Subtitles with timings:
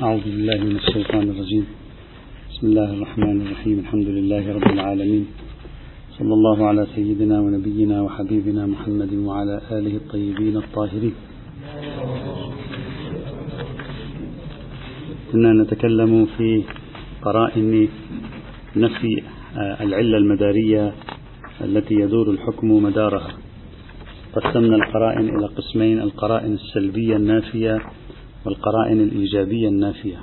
[0.00, 1.66] أعوذ بالله من الشيطان الرجيم.
[2.50, 3.76] بسم الله الرحمن الرحيم.
[3.84, 5.24] الحمد لله رب العالمين.
[6.16, 11.14] صلى الله على سيدنا ونبينا وحبيبنا محمد وعلى آله الطيبين الطاهرين.
[15.32, 16.64] كنا نتكلم في
[17.22, 17.88] قرائن
[18.76, 19.12] نفي
[19.84, 20.94] العلة المدارية
[21.60, 23.32] التي يدور الحكم مدارها.
[24.32, 26.00] قسمنا القرائن إلى قسمين.
[26.00, 27.99] القرائن السلبية النافية
[28.46, 30.16] والقرائن الإيجابية النافية.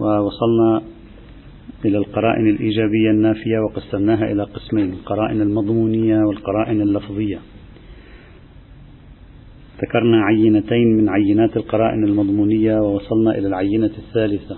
[0.00, 0.82] ووصلنا
[1.84, 7.38] إلى القرائن الإيجابية النافية وقسمناها إلى قسمين القرائن المضمونية والقرائن اللفظية.
[9.82, 14.56] ذكرنا عينتين من عينات القرائن المضمونية ووصلنا إلى العينة الثالثة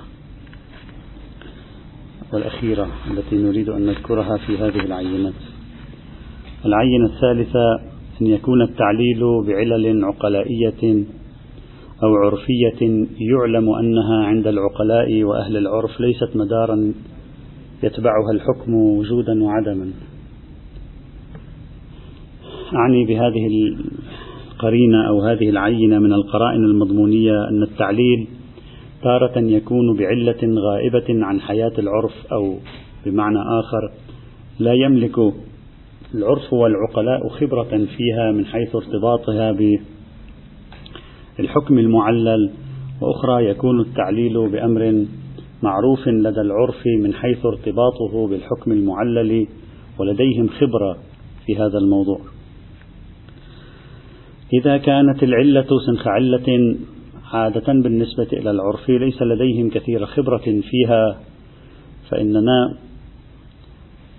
[2.32, 5.34] والأخيرة التي نريد أن نذكرها في هذه العينات.
[6.66, 7.80] العينة الثالثة
[8.22, 11.04] أن يكون التعليل بعلل عقلائية
[12.02, 16.92] أو عرفية يعلم أنها عند العقلاء وأهل العرف ليست مدارا
[17.82, 19.90] يتبعها الحكم وجودا وعدما.
[22.74, 23.46] أعني بهذه
[24.52, 28.26] القرينة أو هذه العينة من القرائن المضمونية أن التعليل
[29.02, 32.56] تارة يكون بعلة غائبة عن حياة العرف أو
[33.06, 33.90] بمعنى آخر
[34.58, 35.18] لا يملك
[36.14, 39.52] العرف والعقلاء خبرة فيها من حيث ارتباطها
[41.40, 42.50] بالحكم المعلل
[43.00, 45.06] وأخرى يكون التعليل بأمر
[45.62, 49.46] معروف لدى العرف من حيث ارتباطه بالحكم المعلل
[49.98, 50.96] ولديهم خبرة
[51.46, 52.20] في هذا الموضوع.
[54.60, 56.76] إذا كانت العلة سنخ علة
[57.32, 61.20] عادة بالنسبة إلى العرف ليس لديهم كثير خبرة فيها
[62.10, 62.76] فإننا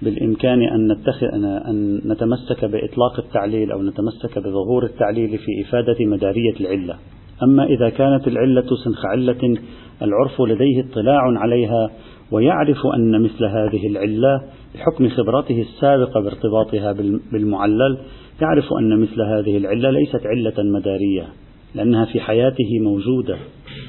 [0.02, 6.96] بالإمكان أن نتخذ أن نتمسك بإطلاق التعليل أو نتمسك بظهور التعليل في إفادة مدارية العلة.
[7.44, 9.58] أما إذا كانت العلة سنخ علة
[10.02, 11.92] العرف لديه اطلاع عليها
[12.32, 14.42] ويعرف أن مثل هذه العلة
[14.76, 16.92] بحكم خبرته السابقة بارتباطها
[17.32, 17.98] بالمعلل
[18.42, 21.28] يعرف أن مثل هذه العلة ليست علة مدارية
[21.76, 23.38] لأنها في حياته موجودة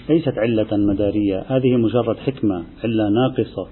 [0.08, 3.66] ليست علة مدارية هذه مجرد حكمة علة ناقصة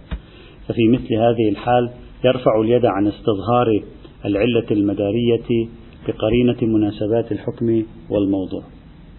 [0.68, 1.90] ففي مثل هذه الحال
[2.24, 3.82] يرفع اليد عن استظهار
[4.24, 5.68] العلة المدارية
[6.08, 8.62] بقرينة مناسبات الحكم والموضوع.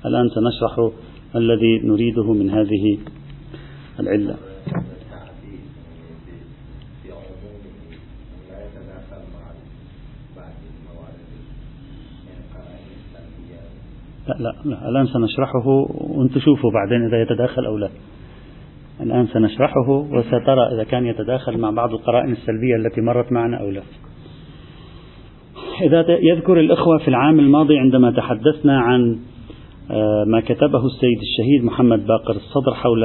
[0.06, 0.92] الآن سنشرح
[1.36, 2.98] الذي نريده من هذه
[4.00, 4.36] العلة.
[14.28, 17.90] لا لا لا الآن سنشرحه وأنت شوفوا بعدين إذا يتداخل أو لا.
[19.02, 23.82] الآن سنشرحه وسترى إذا كان يتداخل مع بعض القرائن السلبية التي مرت معنا أو لا.
[25.82, 29.20] إذا يذكر الإخوة في العام الماضي عندما تحدثنا عن
[30.28, 33.04] ما كتبه السيد الشهيد محمد باقر الصدر حول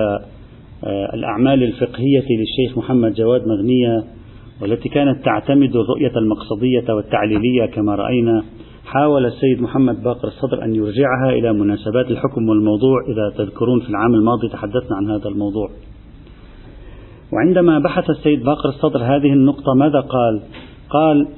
[1.15, 4.05] الأعمال الفقهية للشيخ محمد جواد مغنية
[4.63, 8.45] والتي كانت تعتمد الرؤية المقصدية والتعليلية كما رأينا
[8.87, 14.15] حاول السيد محمد باقر الصدر أن يرجعها إلى مناسبات الحكم والموضوع إذا تذكرون في العام
[14.15, 15.71] الماضي تحدثنا عن هذا الموضوع.
[17.33, 20.43] وعندما بحث السيد باقر الصدر هذه النقطة ماذا قال؟
[20.91, 21.29] قال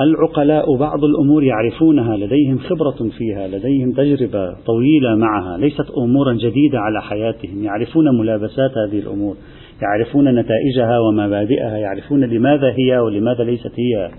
[0.00, 7.02] العقلاء بعض الأمور يعرفونها لديهم خبرة فيها لديهم تجربة طويلة معها ليست أمورا جديدة على
[7.02, 7.64] حياتهم.
[7.64, 9.36] يعرفون ملابسات هذه الأمور
[9.82, 14.10] يعرفون نتائجها ومبادئها يعرفون لماذا هي ولماذا ليست هي.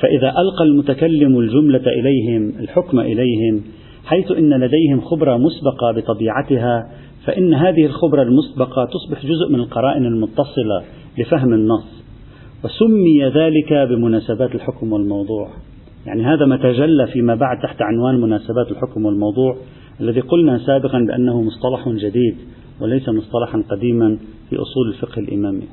[0.00, 3.62] فإذا ألقى المتكلم الجملة إليهم الحكم إليهم
[4.04, 6.90] حيث إن لديهم خبرة مسبقة بطبيعتها
[7.24, 10.84] فإن هذه الخبرة المسبقة تصبح جزء من القرائن المتصلة
[11.18, 12.04] لفهم النص.
[12.64, 15.48] وسمي ذلك بمناسبات الحكم والموضوع.
[16.06, 19.56] يعني هذا ما تجلى فيما بعد تحت عنوان مناسبات الحكم والموضوع
[20.00, 22.36] الذي قلنا سابقا بأنه مصطلح جديد
[22.80, 24.18] وليس مصطلحا قديما
[24.50, 25.68] في أصول الفقه الإمامي.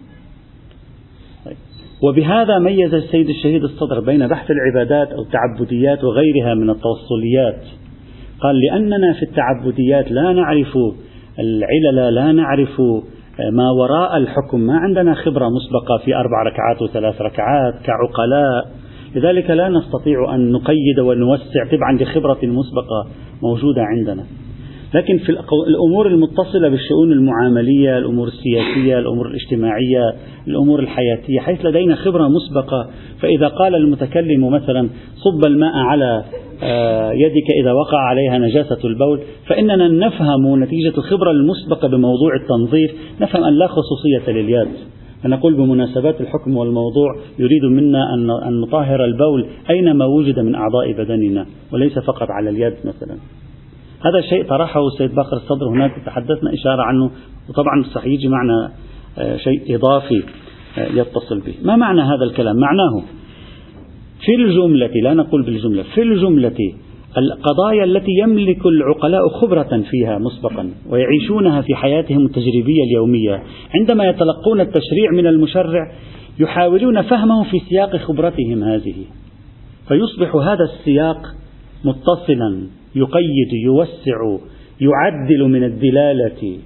[2.03, 7.61] وبهذا ميز السيد الشهيد الصدر بين بحث العبادات أو التعبديات وغيرها من التوصليات.
[8.39, 10.77] قال لأننا في التعبديات لا نعرف
[11.39, 12.81] العلل لا نعرف
[13.51, 14.59] ما وراء الحكم.
[14.59, 18.71] ما عندنا خبرة مسبقة في أربع ركعات وثلاث ركعات كعقلاء.
[19.15, 23.07] لذلك لا نستطيع أن نقيد ونوسع تبعا لخبرة مسبقة
[23.43, 24.23] موجودة عندنا.
[24.93, 25.29] لكن في
[25.67, 30.13] الأمور المتصلة بالشؤون المعاملية الأمور السياسية الأمور الاجتماعية
[30.47, 36.23] الأمور الحياتية حيث لدينا خبرة مسبقة فإذا قال المتكلم مثلا صب الماء على
[37.13, 42.91] يدك إذا وقع عليها نجاسة البول فإننا نفهم نتيجة الخبرة المسبقة بموضوع التنظيف
[43.21, 44.67] نفهم أن لا خصوصية لليد.
[45.23, 48.13] فنقول بمناسبات الحكم والموضوع يريد منا
[48.47, 53.17] أن نطهر البول أينما وجد من أعضاء بدننا وليس فقط على اليد مثلا.
[54.05, 57.11] هذا شيء طرحه السيد باقر الصدر هناك تحدثنا إشارة عنه
[57.49, 58.71] وطبعا صح يجي معنا
[59.17, 60.23] آه، شيء إضافي
[60.77, 61.53] آه، يتصل به.
[61.63, 63.03] ما معنى هذا الكلام؟ معناه
[64.25, 66.73] في الجملة لا نقول بالجملة في الجملة
[67.17, 73.43] القضايا التي يملك العقلاء خبرة فيها مسبقا ويعيشونها في حياتهم التجريبية اليومية.
[73.75, 75.91] عندما يتلقون التشريع من المشرع
[76.39, 78.95] يحاولون فهمه في سياق خبرتهم هذه.
[79.87, 81.17] فيصبح هذا السياق
[81.85, 84.37] متصلا يقيد يوسع
[84.81, 86.57] يعدل من الدلالة.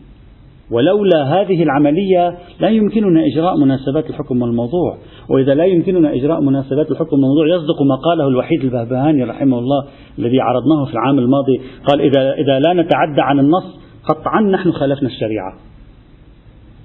[0.72, 4.98] ولولا هذه العملية لا يمكننا إجراء مناسبات الحكم والموضوع.
[5.30, 9.88] وإذا لا يمكننا إجراء مناسبات الحكم والموضوع يصدق ما قاله الوحيد البهبهاني رحمه الله
[10.20, 11.62] الذي عرضناه في العام الماضي.
[11.86, 15.54] قال إذا, إذا لا نتعدى عن النص قطعا نحن خالفنا الشريعة.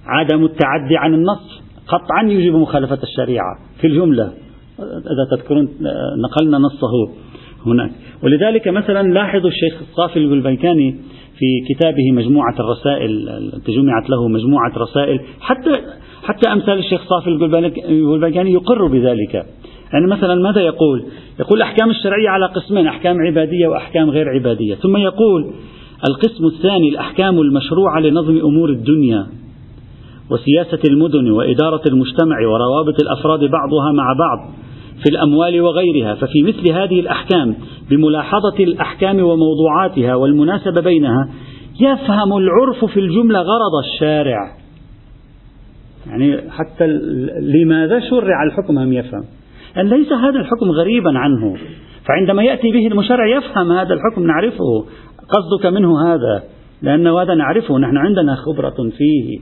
[0.06, 3.59] عدم التعدي عن النص قطعا يجب مخالفة الشريعة.
[3.81, 4.33] في الجملة
[4.81, 5.69] إذا تذكرون
[6.19, 6.91] نقلنا نصه
[7.67, 7.91] هناك.
[8.25, 10.97] ولذلك مثلا لاحظوا الشيخ الصافي البلبيكاني
[11.39, 15.79] في كتابه مجموعة الرسائل التي جمعت له مجموعة رسائل حتى
[16.23, 19.35] حتى أمثال الشيخ صافي البلبيكاني يقر بذلك.
[19.93, 21.05] يعني مثلا ماذا يقول؟
[21.41, 24.75] يقول الأحكام الشرعية على قسمين أحكام عبادية وأحكام غير عبادية.
[24.75, 25.53] ثم يقول
[26.09, 29.27] القسم الثاني الأحكام المشروعة لنظم أمور الدنيا
[30.31, 34.51] وسياسة المدن وإدارة المجتمع وروابط الأفراد بعضها مع بعض
[35.03, 36.15] في الأموال وغيرها.
[36.15, 37.55] ففي مثل هذه الأحكام
[37.90, 41.29] بملاحظة الأحكام وموضوعاتها والمناسبة بينها
[41.81, 44.56] يفهم العرف في الجملة غرض الشارع.
[46.06, 46.87] يعني حتى
[47.40, 49.25] لماذا شرع الحكم هم يفهم؟
[49.76, 51.56] أن ليس هذا الحكم غريبا عنه.
[52.08, 54.84] فعندما يأتي به المشرع يفهم هذا الحكم نعرفه.
[55.29, 56.43] قصدك منه هذا
[56.82, 57.79] لأن هذا نعرفه.
[57.79, 59.40] نحن عندنا خبرة فيه.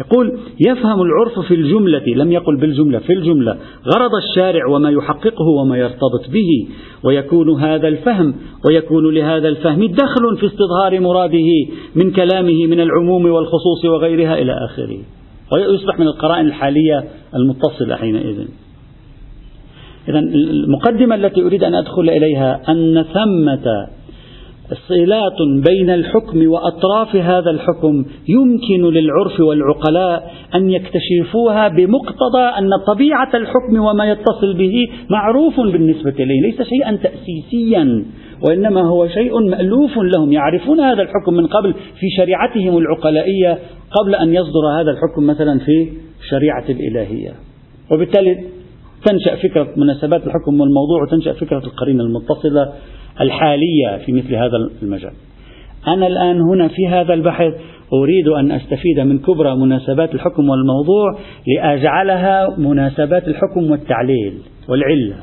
[0.00, 3.56] يقول يفهم العرف في الجملة لم يقل بالجملة في الجملة
[3.94, 6.68] غرض الشارع وما يحققه وما يرتبط به
[7.04, 8.34] ويكون هذا الفهم
[8.68, 11.46] ويكون لهذا الفهم دخل في استظهار مراده
[11.94, 14.98] من كلامه من العموم والخصوص وغيرها إلى آخره.
[15.52, 17.04] ويصبح من القرائن الحالية
[17.34, 18.46] المتصلة حينئذ.
[20.08, 23.86] إذا المقدمة التي أريد أن أدخل إليها أن ثمة
[24.72, 33.80] صلات بين الحكم وأطراف هذا الحكم يمكن للعرف والعقلاء أن يكتشفوها بمقتضى أن طبيعة الحكم
[33.80, 38.04] وما يتصل به معروف بالنسبة إليه، ليس شيئا تاسيسيا
[38.48, 43.58] وإنما هو شيء مألوف لهم، يعرفون هذا الحكم من قبل في شريعتهم العقلائية
[43.90, 45.88] قبل أن يصدر هذا الحكم مثلا في
[46.20, 47.32] الشريعه الإلهية.
[47.92, 48.44] وبالتالي
[49.06, 52.72] تنشأ فكرة مناسبات الحكم والموضوع وتنشأ فكرة القرينة المتصلة
[53.20, 55.12] الحالية في مثل هذا المجال.
[55.88, 57.52] أنا الآن هنا في هذا البحث
[57.92, 64.34] أريد أن أستفيد من كبرى مناسبات الحكم والموضوع لأجعلها مناسبات الحكم والتعليل
[64.68, 65.16] والعلة.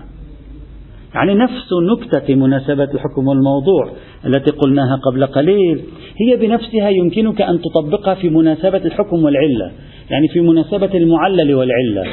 [1.15, 3.89] يعني نفس نكتة مناسبة الحكم والموضوع
[4.25, 5.81] التي قلناها قبل قليل
[6.21, 9.71] هي بنفسها يمكنك أن تطبقها في مناسبة الحكم والعلة
[10.09, 12.03] يعني في مناسبة المعلل والعلة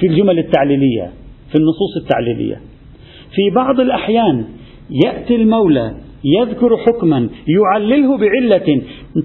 [0.00, 1.10] في الجمل التعليلية
[1.50, 2.56] في النصوص التعليلية.
[3.34, 4.44] في بعض الأحيان
[4.90, 5.94] يأتي المولى
[6.24, 8.82] يذكر حكما يعلله بعلة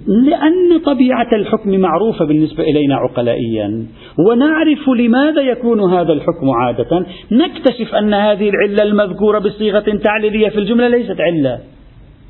[0.07, 3.85] لأن طبيعة الحكم معروفة بالنسبة إلينا عقلائيا.
[4.29, 7.05] ونعرف لماذا يكون هذا الحكم عادة.
[7.31, 11.59] نكتشف أن هذه العلة المذكورة بصيغة تعليلية في الجملة ليست علة.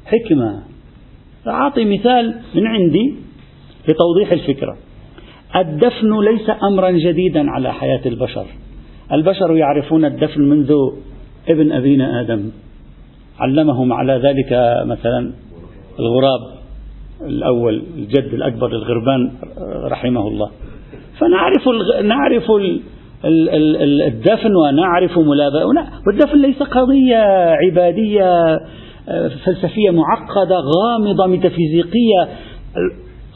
[0.06, 0.64] حكمة.
[1.48, 3.16] أعطي مثال من عندي
[3.90, 4.78] لتوضيح الفكرة.
[5.56, 8.46] الدفن ليس أمرا جديدا على حياة البشر.
[9.12, 10.74] البشر يعرفون الدفن منذ
[11.50, 12.52] ابن أبينا آدم.
[13.42, 14.52] علمهم على ذلك
[14.86, 15.32] مثلا
[16.00, 16.42] الغراب
[17.22, 19.32] الأول الجد الأكبر للغربان
[19.92, 20.50] رحمه الله.
[21.20, 21.68] فنعرف
[22.04, 22.52] نعرف
[24.08, 25.66] الدفن ونعرف ملابسة
[26.08, 28.60] والدفن ليس قضية عبادية
[29.46, 32.28] فلسفية معقدة غامضة ميتافيزيقية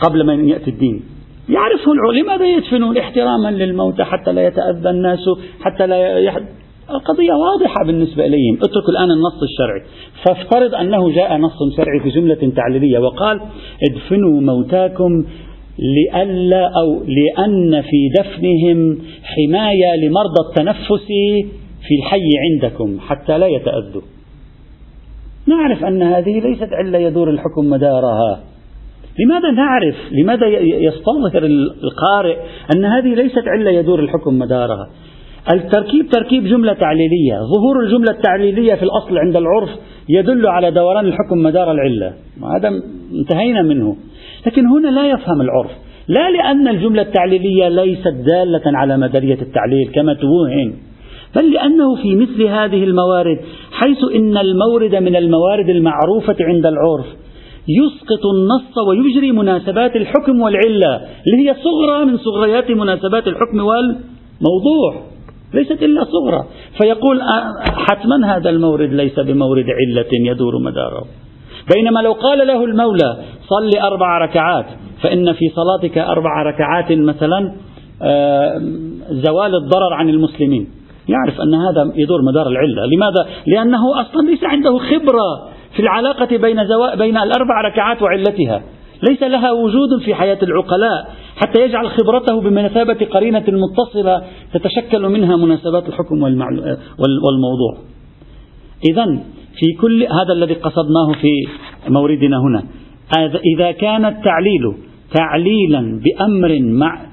[0.02, 1.04] قبل ما يأتي الدين.
[1.50, 5.20] يعرفه العلماء لماذا يدفنون احتراما للموتى حتى لا يتأذى الناس
[5.62, 6.20] حتى لا
[6.90, 9.82] القضية واضحة بالنسبة إليهم اتركوا الآن النص الشرعي.
[10.26, 13.42] فافترض أنه جاء نص شرعي في جملة تعليلية وقال
[13.90, 15.26] ادفنوا موتاكم
[15.80, 21.08] لئلا أو لأن في دفنهم حماية لمرضى التنفس
[21.88, 24.02] في الحي عندكم حتى لا يتأذوا.
[25.48, 28.44] نعرف أن هذه ليست علة يدور الحكم مدارها.
[29.20, 31.46] لماذا نعرف؟ لماذا يستظهر
[31.84, 32.38] القارئ
[32.76, 34.90] أن هذه ليست علة يدور الحكم مدارها؟
[35.54, 37.40] التركيب تركيب جملة تعليلية.
[37.56, 39.70] ظهور الجملة التعليلية في الأصل عند العرف
[40.10, 42.14] يدل على دوران الحكم مدار العلة.
[42.58, 42.70] هذا
[43.20, 43.96] انتهينا منه.
[44.48, 45.72] لكن هنا لا يفهم العرف.
[46.08, 50.74] لا لأن الجملة التعليلية ليست دالة على مدارية التعليل كما توهم
[51.36, 53.40] بل لأنه في مثل هذه الموارد
[53.72, 57.06] حيث إن المورد من الموارد المعروفة عند العرف
[57.68, 60.96] يسقط النص ويجري مناسبات الحكم والعلة
[61.28, 65.15] اللي هي صغرى من صغريات مناسبات الحكم والموضوع.
[65.56, 66.46] ليست إلا صغرى
[66.78, 67.22] فيقول
[67.90, 71.06] حتما هذا المورد ليس بمورد علة يدور مداره
[71.76, 74.66] بينما لو قال له المولى صل أربع ركعات
[75.02, 77.56] فإن في صلاتك أربع ركعات مثلا
[79.10, 80.68] زوال الضرر عن المسلمين
[81.10, 86.58] يعرف أن هذا يدور مدار العلة لماذا؟ لأنه أصلا ليس عنده خبرة في العلاقة بين.
[86.98, 88.62] بين الأربع ركعات وعلتها
[89.10, 94.22] ليس لها وجود في حياة العقلاء حتى يجعل خبرته بمثابة قرينة متصلة
[94.54, 96.24] تتشكل منها مناسبات الحكم
[97.24, 97.78] والموضوع.
[98.90, 99.06] إذا
[99.60, 101.48] في كل هذا الذي قصدناه في
[101.90, 102.64] موردنا هنا
[103.56, 104.74] إذا كان التعليل
[105.14, 107.06] تعليلا بأمر مع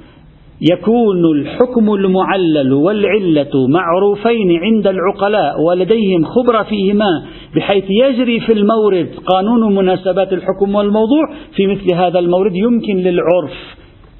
[0.70, 7.22] يكون الحكم المعلل والعلة معروفين عند العقلاء ولديهم خبرة فيهما
[7.56, 11.24] بحيث يجري في المورد قانون مناسبات الحكم والموضوع
[11.56, 13.52] في مثل هذا المورد يمكن للعرف.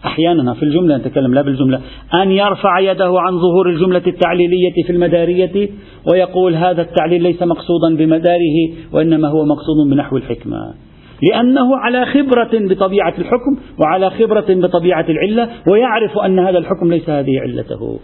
[0.05, 1.81] أحيانا في الجملة نتكلم لا بالجملة.
[2.23, 5.69] أن يرفع يده عن ظهور الجملة التعليلية في المدارية
[6.13, 10.75] ويقول هذا التعليل ليس مقصودا بمداره وإنما هو مقصود بنحو الحكمة.
[11.23, 17.41] لأنه على خبرة بطبيعة الحكم وعلى خبرة بطبيعة العلة ويعرف أن هذا الحكم ليس هذه
[17.41, 18.01] علته.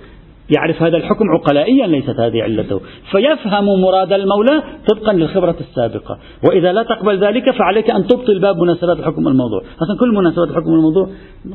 [0.57, 2.81] يعرف هذا الحكم عقلائيا ليست هذه علته.
[3.11, 6.19] فيفهم مراد المولى طبقا للخبرة السابقة.
[6.49, 9.61] وإذا لا تقبل ذلك فعليك أن تبطل باب مناسبات الحكم الموضوع.
[9.61, 11.09] أصلا كل مناسبات الحكم الموضوع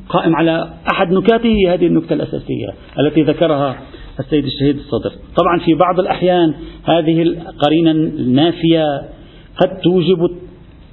[0.10, 2.68] قائم على أحد نكاته هذه النكتة الأساسية
[3.00, 3.78] التي ذكرها
[4.20, 5.12] السيد الشهيد الصدر.
[5.38, 6.54] طبعا في بعض الأحيان
[6.84, 8.86] هذه القرينة النافية
[9.62, 10.30] قد توجب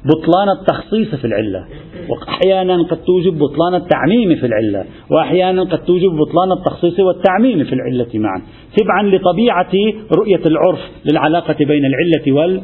[0.04, 1.64] بطلان التخصيص في العلة.
[2.08, 4.84] وأحيانا قد توجب بطلان التعميم في العلة.
[5.10, 8.42] وأحيانا قد توجب بطلان التخصيص والتعميم في العلة معا.
[8.76, 9.72] تبعا لطبيعة
[10.16, 10.80] رؤية العرف
[11.10, 12.60] للعلاقة بين العلة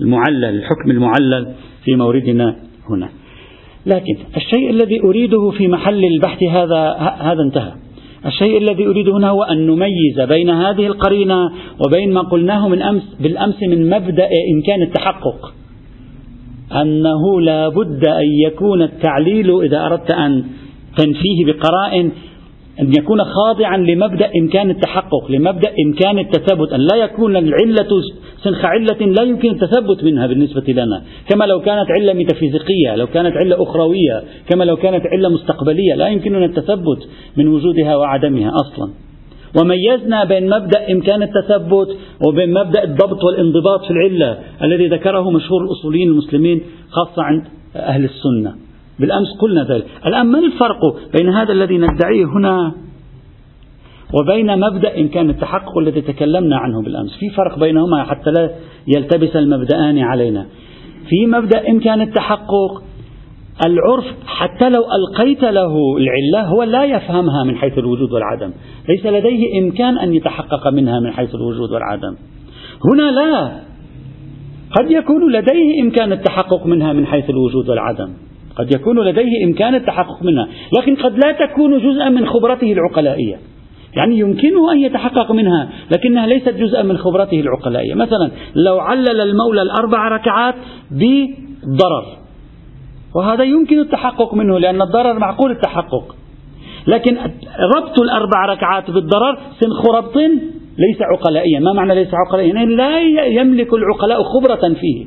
[0.00, 1.52] والمعلل الحكم المعلل
[1.84, 2.56] في موردنا
[2.90, 3.08] هنا.
[3.86, 7.72] لكن الشيء الذي أريده في محل البحث هذا هذا انتهى.
[8.26, 11.50] الشيء الذي أريده هنا هو أن نميز بين هذه القرينة
[11.86, 15.52] وبين ما قلناه من أمس بالأمس من مبدأ إمكان التحقق.
[16.82, 20.44] أنه لا بد أن يكون التعليل إذا أردت أن
[20.96, 22.10] تنفيه بقرائن
[22.80, 27.88] أن يكون خاضعا لمبدأ إمكان التحقق لمبدأ إمكان التثبت أن لا يكون العلة
[28.44, 31.02] سنخ علة لا يمكن التثبت منها بالنسبة لنا.
[31.28, 36.08] كما لو كانت علة ميتافيزيقية لو كانت علة أخروية كما لو كانت علة مستقبلية لا
[36.08, 38.90] يمكننا التثبت من وجودها وعدمها أصلا.
[39.60, 41.88] وميزنا بين مبدأ إمكان التثبت
[42.26, 47.44] وبين مبدأ الضبط والانضباط في العلة الذي ذكره مشهور الأصوليين المسلمين خاصة عند
[47.76, 48.54] أهل السنة.
[48.98, 49.86] بالأمس قلنا ذلك.
[50.06, 52.72] الآن ما الفرق بين هذا الذي ندعيه هنا
[54.14, 58.50] وبين مبدأ إمكان التحقق الذي تكلمنا عنه بالأمس؟ في فرق بينهما حتى لا
[58.96, 60.46] يلتبس المبدأان علينا.
[61.08, 62.82] في مبدأ إمكان التحقق
[63.64, 68.52] العرف حتى لو ألقيت له العلة هو لا يفهمها من حيث الوجود والعدم.
[68.88, 72.16] ليس لديه إمكان أن يتحقق منها من حيث الوجود والعدم.
[72.84, 73.60] هنا لا.
[74.78, 78.12] قد يكون لديه إمكان التحقق منها من حيث الوجود والعدم.
[78.56, 80.48] قد يكون لديه إمكان التحقق منها.
[80.78, 83.36] لكن قد لا تكون جزءا من خبرته العقلائية.
[83.96, 87.94] يعني يمكنه أن يتحقق منها لكنها ليست جزءا من خبرته العقلائية.
[87.94, 90.54] مثلا لو علل المولى الأربع ركعات
[90.90, 92.25] بضرر.
[93.16, 96.14] وهذا يمكن التحقق منه لأن الضرر معقول التحقق.
[96.86, 97.16] لكن
[97.76, 100.16] ربط الأربع ركعات بالضرر سنخ ربط
[100.78, 101.60] ليس عقلائيا.
[101.60, 105.06] ما معنى ليس عقلائيا؟ يعني لا يملك العقلاء خبرة فيه.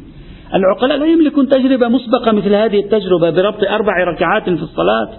[0.53, 5.09] العقلاء لا يملكون تجربة مسبقة مثل هذه التجربة بربط أربع ركعات في الصلاة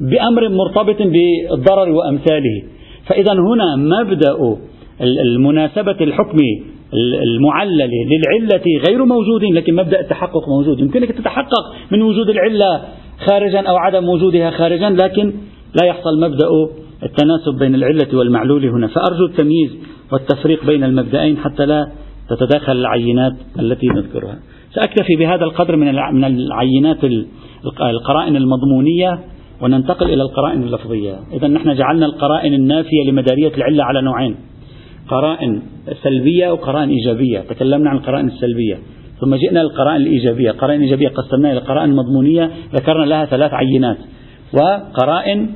[0.00, 2.62] بأمر مرتبط بالضرر وأمثاله.
[3.06, 4.36] فإذا هنا مبدأ
[5.02, 6.36] المناسبة الحكم
[7.34, 10.80] المعلل للعلة غير موجود لكن مبدأ التحقق موجود.
[10.80, 12.80] يمكنك تتحقق من وجود العلة
[13.28, 15.32] خارجا أو عدم وجودها خارجا لكن
[15.80, 16.46] لا يحصل مبدأ
[17.02, 18.86] التناسب بين العلة والمعلول هنا.
[18.86, 19.76] فأرجو التمييز
[20.12, 21.92] والتفريق بين المبدأين حتى لا
[22.30, 24.38] تتداخل العينات التي نذكرها.
[24.74, 25.88] سأكتفي بهذا القدر من
[26.24, 27.04] العينات
[27.80, 29.18] القرائن المضمونية
[29.62, 31.14] وننتقل إلى القرائن اللفظية.
[31.32, 34.36] إذا نحن جعلنا القرائن النافية لمدارية العلة على نوعين.
[35.10, 35.62] قرائن
[36.02, 37.40] سلبية وقرائن إيجابية.
[37.40, 38.78] تكلمنا عن القرائن السلبية.
[39.20, 40.50] ثم جئنا للقرائن الإيجابية.
[40.50, 43.98] القرائن الإيجابية قسمناها إلى قرائن مضمونية ذكرنا لها ثلاث عينات
[44.52, 45.50] وقرائن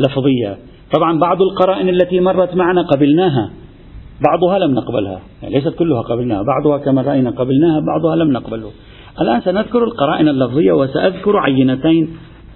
[0.00, 0.58] لفظية.
[0.96, 3.50] طبعا بعض القرائن التي مرت معنا قبلناها
[4.30, 5.20] بعضها لم نقبلها.
[5.42, 6.42] يعني ليست كلها قبلناها.
[6.42, 8.70] بعضها كما رأينا قبلناها بعضها لم نقبله.
[9.20, 12.08] الآن سنذكر القرائن اللفظية وسأذكر عينتين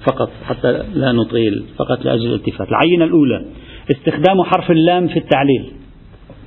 [0.07, 2.69] فقط حتى لا نطيل فقط لأجل الالتفات.
[2.69, 3.45] العينة الأولى
[3.91, 5.84] استخدام حرف اللام في التعليل.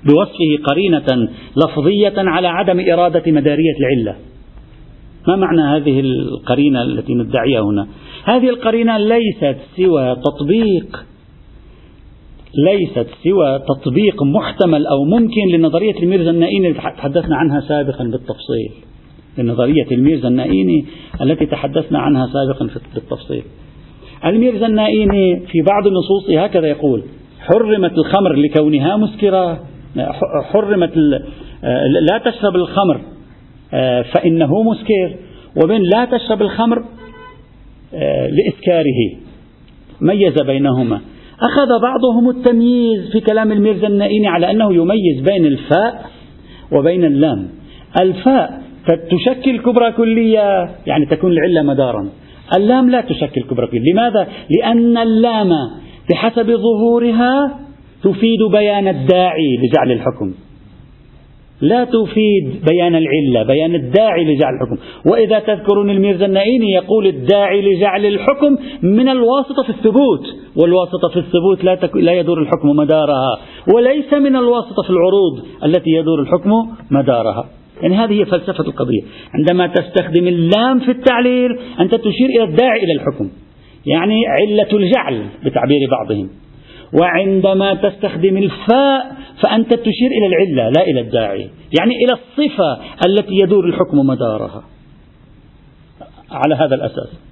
[0.05, 4.15] بوصفه قرينة لفظية على عدم إرادة مدارية العلة.
[5.27, 7.87] ما معنى هذه القرينة التي ندعيها هنا؟
[8.23, 11.05] هذه القرينة ليست سوى تطبيق
[12.65, 18.71] ليست سوى تطبيق محتمل أو ممكن لنظرية الميرزا النائيني التي تحدثنا عنها سابقا بالتفصيل.
[19.37, 20.85] لنظرية الميرزا النائيني
[21.21, 23.43] التي تحدثنا عنها سابقا بالتفصيل.
[24.25, 27.03] الميرزا النائيني في بعض النصوص هكذا يقول
[27.39, 29.59] حرمت الخمر لكونها مسكرة.
[30.51, 30.97] حرمت
[32.01, 33.01] لا تشرب الخمر
[34.13, 35.15] فإنه مسكر
[35.63, 36.83] وبين لا تشرب الخمر
[38.31, 39.19] لإسكاره
[40.01, 41.01] ميز بينهما.
[41.41, 46.05] أخذ بعضهم التمييز في كلام الميرزا النائيني على أنه يميز بين الفاء
[46.71, 47.49] وبين اللام.
[48.01, 48.61] الفاء
[49.11, 52.09] تشكل كبرى كلية يعني تكون العلة مدارا.
[52.57, 53.93] اللام لا تشكل كبرى كلية.
[53.93, 55.49] لماذا؟ لأن اللام
[56.09, 57.59] بحسب ظهورها
[58.03, 60.33] تفيد بيان الداعي لجعل الحكم.
[61.61, 64.77] لا تفيد بيان العلة بيان الداعي لجعل الحكم.
[65.11, 70.25] وإذا تذكرون الميرزا النائيني يقول الداعي لجعل الحكم من الواسطة في الثبوت
[70.55, 71.95] والواسطة في الثبوت لا, تك...
[71.95, 73.39] لا يدور الحكم مدارها
[73.75, 76.51] وليس من الواسطة في العروض التي يدور الحكم
[76.91, 77.45] مدارها.
[77.81, 79.01] يعني هذه هي فلسفة القضية.
[79.33, 83.29] عندما تستخدم اللام في التعليل أنت تشير إلى الداعي إلى الحكم.
[83.85, 86.29] يعني علة الجعل بتعبير بعضهم.
[86.93, 91.49] وعندما تستخدم الفاء فأنت تشير إلى العلة لا إلى الداعي.
[91.79, 94.63] يعني إلى الصفة التي يدور الحكم مدارها.
[96.31, 97.26] على هذا الأساس.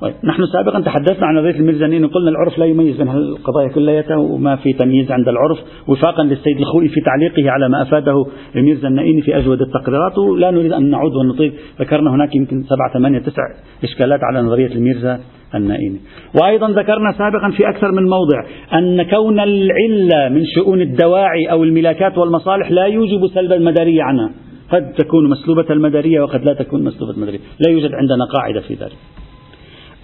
[0.00, 4.56] طيب نحن سابقا تحدثنا عن نظرية الميرزانين وقلنا العرف لا يميز بين القضايا كلياتها وما
[4.56, 8.26] في تمييز عند العرف وفاقا للسيد الخوئي في تعليقه على ما أفاده
[8.56, 13.18] الميرزا النائيني في أجود التقريرات ولا نريد أن نعود ونطيل ذكرنا هناك يمكن سبعة ثمانية
[13.18, 13.42] تسع
[13.84, 15.20] إشكالات على نظرية الميرزا
[15.54, 16.00] النائيني
[16.42, 22.18] وأيضا ذكرنا سابقا في أكثر من موضع أن كون العلة من شؤون الدواعي أو الملاكات
[22.18, 24.30] والمصالح لا يوجب سلب المدارية عنها
[24.72, 28.96] قد تكون مسلوبة المدارية وقد لا تكون مسلوبة المدارية لا يوجد عندنا قاعدة في ذلك.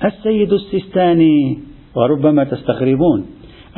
[0.04, 1.58] السيد السيستاني
[1.96, 3.26] وربما تستغربون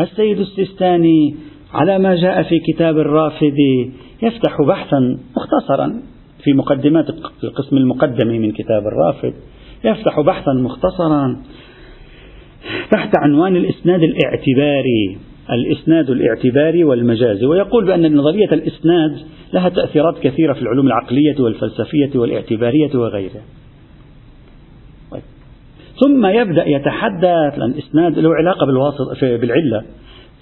[0.01, 1.35] السيد السيستاني
[1.75, 3.91] على ما جاء في كتاب الرافدي
[4.23, 6.03] يفتح بحثا مختصرا
[6.45, 7.07] في مقدمات
[7.45, 9.35] القسم المقدم من كتاب الرافد
[9.85, 11.43] يفتح بحثا مختصرا
[12.91, 15.19] تحت عنوان الإسناد الاعتباري
[15.51, 19.17] الإسناد الاعتباري والمجازي ويقول بأن نظرية الإسناد
[19.55, 23.43] لها تأثيرات كثيرة في العلوم العقلية والفلسفية والاعتبارية وغيرها.
[26.01, 29.83] ثم يبدأ يتحدث لأن الإسناد له علاقة بالواسطة بالعلة.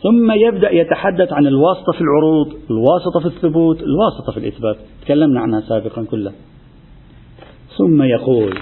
[0.02, 4.76] ثم يبدأ يتحدث عن الواسطة في العروض الواسطة في الثبوت الواسطة في الإثبات.
[5.04, 6.32] تكلمنا عنها سابقا كلها.
[7.78, 8.54] ثم يقول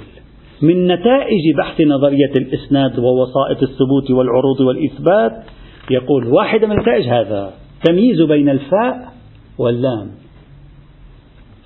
[0.62, 5.33] من نتائج بحث نظرية الإسناد ووسائط الثبوت والعروض والإثبات
[5.90, 7.52] يقول واحدة من نتائج هذا
[7.85, 9.12] تمييز بين الفاء
[9.59, 10.11] واللام.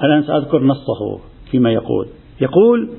[0.05, 2.07] الآن سأذكر نصه فيما يقول.
[2.41, 2.91] يقول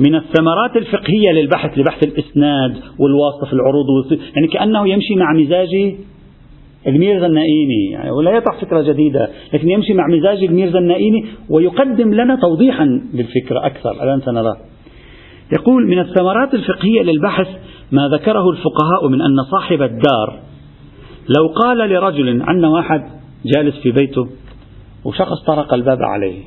[0.00, 3.86] من الثمرات الفقهية للبحث لبحث الإسناد والواسطة في العروض
[4.36, 5.94] يعني كأنه يمشي مع مزاج
[6.86, 12.36] الميرزا النائيني يعني ولا يطرح فكرة جديدة لكن يمشي مع مزاج الميرزا النائيني ويقدم لنا
[12.36, 12.84] توضيحا
[13.14, 14.56] للفكرة أكثر الآن سنراه
[15.52, 17.48] يقول من الثمرات الفقهية للبحث
[17.92, 20.40] ما ذكره الفقهاء من أن صاحب الدار
[21.38, 23.02] لو قال لرجل عندنا واحد
[23.44, 24.28] جالس في بيته
[25.04, 26.42] وشخص طرق الباب عليه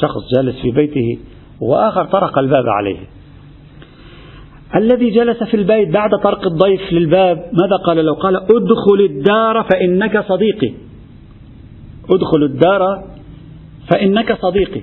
[0.00, 1.18] شخص جالس في بيته
[1.60, 2.98] وآخر طرق الباب عليه.
[4.76, 10.24] الذي جلس في البيت بعد طرق الضيف للباب ماذا قال لو قال ادخل الدار فإنك
[10.28, 10.72] صديقي
[12.10, 13.04] ادخل الدار
[13.90, 14.82] فإنك صديقي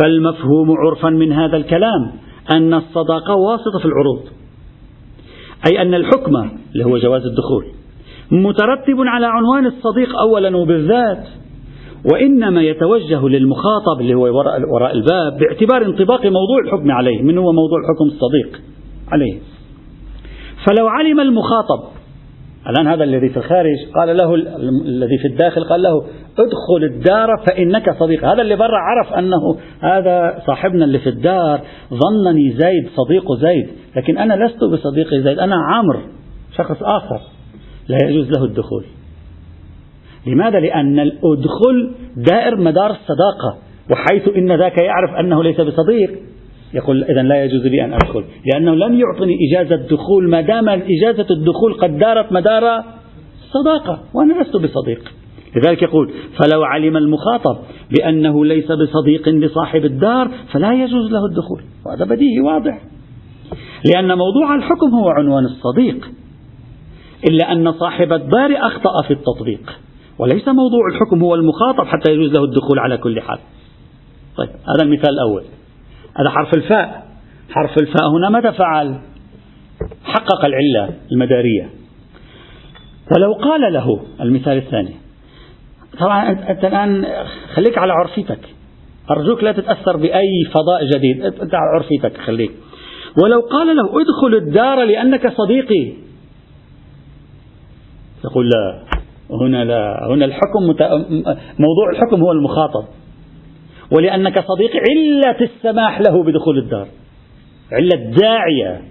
[0.00, 2.12] فالمفهوم عرفا من هذا الكلام
[2.50, 4.22] أن الصداقة واسطة في العروض.
[5.70, 6.36] أي أن الحكم
[6.72, 7.64] اللي هو جواز الدخول
[8.30, 11.26] مترتب على عنوان الصديق أولا وبالذات
[12.04, 17.78] وإنما يتوجه للمخاطب اللي هو وراء, الباب باعتبار انطباق موضوع الحكم عليه من هو موضوع
[17.78, 18.60] الحكم الصديق
[19.12, 19.38] عليه.
[20.66, 21.98] فلو علم المخاطب
[22.68, 24.34] الآن هذا الذي في الخارج قال له
[24.86, 26.04] الذي في الداخل قال له
[26.38, 28.24] ادخل الدار فإنك صديق.
[28.24, 34.18] هذا اللي برا عرف أنه هذا صاحبنا اللي في الدار ظنني زيد صديق زيد لكن
[34.18, 36.00] أنا لست بصديق زيد أنا عمرو
[36.56, 37.20] شخص آخر
[37.88, 38.84] لا يجوز له الدخول.
[40.28, 43.58] لماذا؟ لأن الأدخل دائر مدار الصداقة
[43.90, 46.10] وحيث إن ذاك يعرف أنه ليس بصديق.
[46.74, 51.26] يقول إذا لا يجوز لي أن أدخل لأنه لم يعطني إجازة دخول ما دام إجازة
[51.30, 52.84] الدخول قد دارت مدار
[53.50, 55.12] صداقة وأنا لست بصديق.
[55.56, 57.58] لذلك يقول فلو علم المخاطب
[57.98, 61.62] بأنه ليس بصديق لصاحب الدار فلا يجوز له الدخول.
[61.86, 62.80] وهذا بديهي واضح.
[63.94, 66.08] لأن موضوع الحكم هو عنوان الصديق
[67.30, 69.78] إلا أن صاحب الدار أخطأ في التطبيق.
[70.18, 73.38] وليس موضوع الحكم هو المخاطب حتى يجوز له الدخول على كل حال.
[74.36, 75.42] طيب هذا المثال الأول.
[76.20, 77.06] هذا حرف الفاء.
[77.50, 78.98] حرف الفاء هنا ماذا فعل؟
[80.04, 81.70] حقق العلة المدارية.
[83.16, 84.94] ولو قال له المثال الثاني.
[85.98, 87.06] طبعا أنت الآن
[87.54, 88.40] خليك على عرفيتك
[89.10, 91.22] أرجوك لا تتأثر بأي فضاء جديد.
[91.24, 92.50] أنت على عرفيتك خليك.
[93.22, 95.92] ولو قال له ادخل الدار لأنك صديقي.
[98.24, 98.87] يقول لا.
[99.30, 100.06] هنا لا.
[100.10, 100.82] هنا الحكم مت...
[101.58, 102.84] موضوع الحكم هو المخاطب.
[103.96, 106.88] ولأنك صديقي علة السماح له بدخول الدار.
[107.72, 108.82] علة داعية.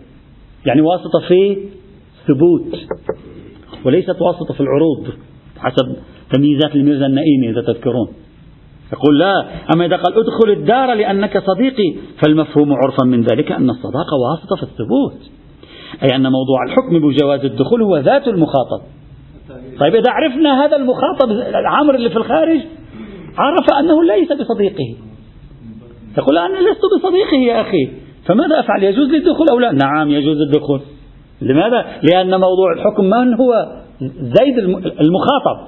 [0.65, 1.57] يعني واسطة في
[2.27, 2.61] ثبوت.
[3.85, 5.07] وليست واسطة في العروض.
[5.57, 5.95] حسب
[6.33, 8.07] تمييزات الميرزا النئيمي إذا تذكرون.
[8.93, 9.47] يقول لا.
[9.75, 14.63] أما إذا قال ادخل الدار لأنك صديقي فالمفهوم عرفا من ذلك أن الصداقة واسطة في
[14.63, 15.31] الثبوت.
[16.03, 18.96] أي أن موضوع الحكم بجواز الدخول هو ذات المخاطب.
[19.79, 22.59] طيب إذا عرفنا هذا المخاطب العامر اللي في الخارج
[23.37, 24.95] عرف أنه ليس بصديقه.
[26.17, 27.91] يقول أنا لست بصديقه يا أخي
[28.25, 30.81] فماذا أفعل؟ يجوز لي الدخول أو لا؟ نعم يجوز الدخول.
[31.41, 33.81] لماذا؟ لأن موضوع الحكم من هو؟
[34.21, 35.67] زيد المخاطب.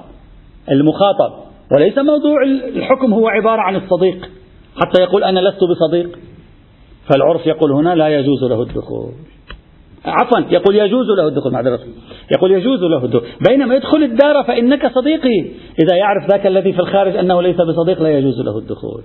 [0.70, 1.32] المخاطب.
[1.72, 2.42] وليس موضوع
[2.76, 4.30] الحكم هو عبارة عن الصديق.
[4.76, 6.18] حتى يقول أنا لست بصديق.
[7.10, 9.12] فالعرف يقول هنا لا يجوز له الدخول.
[10.04, 11.80] عفوا يقول يجوز له الدخول معذرة
[12.36, 13.28] يقول يجوز له الدخول.
[13.48, 15.40] بينما يدخل الدار فإنك صديقي.
[15.82, 19.02] إذا يعرف ذاك الذي في الخارج أنه ليس بصديق لا يجوز له الدخول.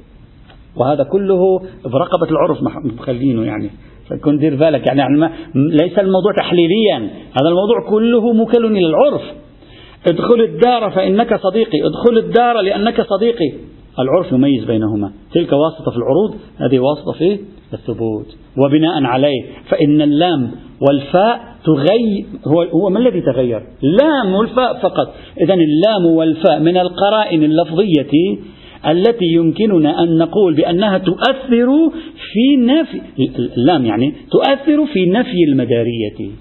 [0.75, 3.69] وهذا كله برقبة العرف مخلينه يعني.
[4.09, 6.97] فكن دير بالك يعني, يعني ليس الموضوع تحليليا.
[7.41, 9.21] هذا الموضوع كله موكل إلى العرف.
[10.07, 11.77] ادخل الدار فإنك صديقي.
[11.85, 13.53] ادخل الدار لأنك صديقي.
[13.99, 15.11] العرف يميز بينهما.
[15.33, 17.39] تلك واسطة في العروض هذه واسطة في
[17.73, 18.35] الثبوت.
[18.57, 25.13] وبناء عليه فإن اللام والفاء تغير هو, هو ما الذي تغير؟ لام والفاء فقط.
[25.41, 28.37] إذا اللام والفاء من القرائن اللفظية
[28.87, 31.91] التي يمكننا أن نقول بأنها تؤثر
[32.33, 33.01] في نفي
[33.57, 36.31] اللام يعني تؤثر في نفي المدارية.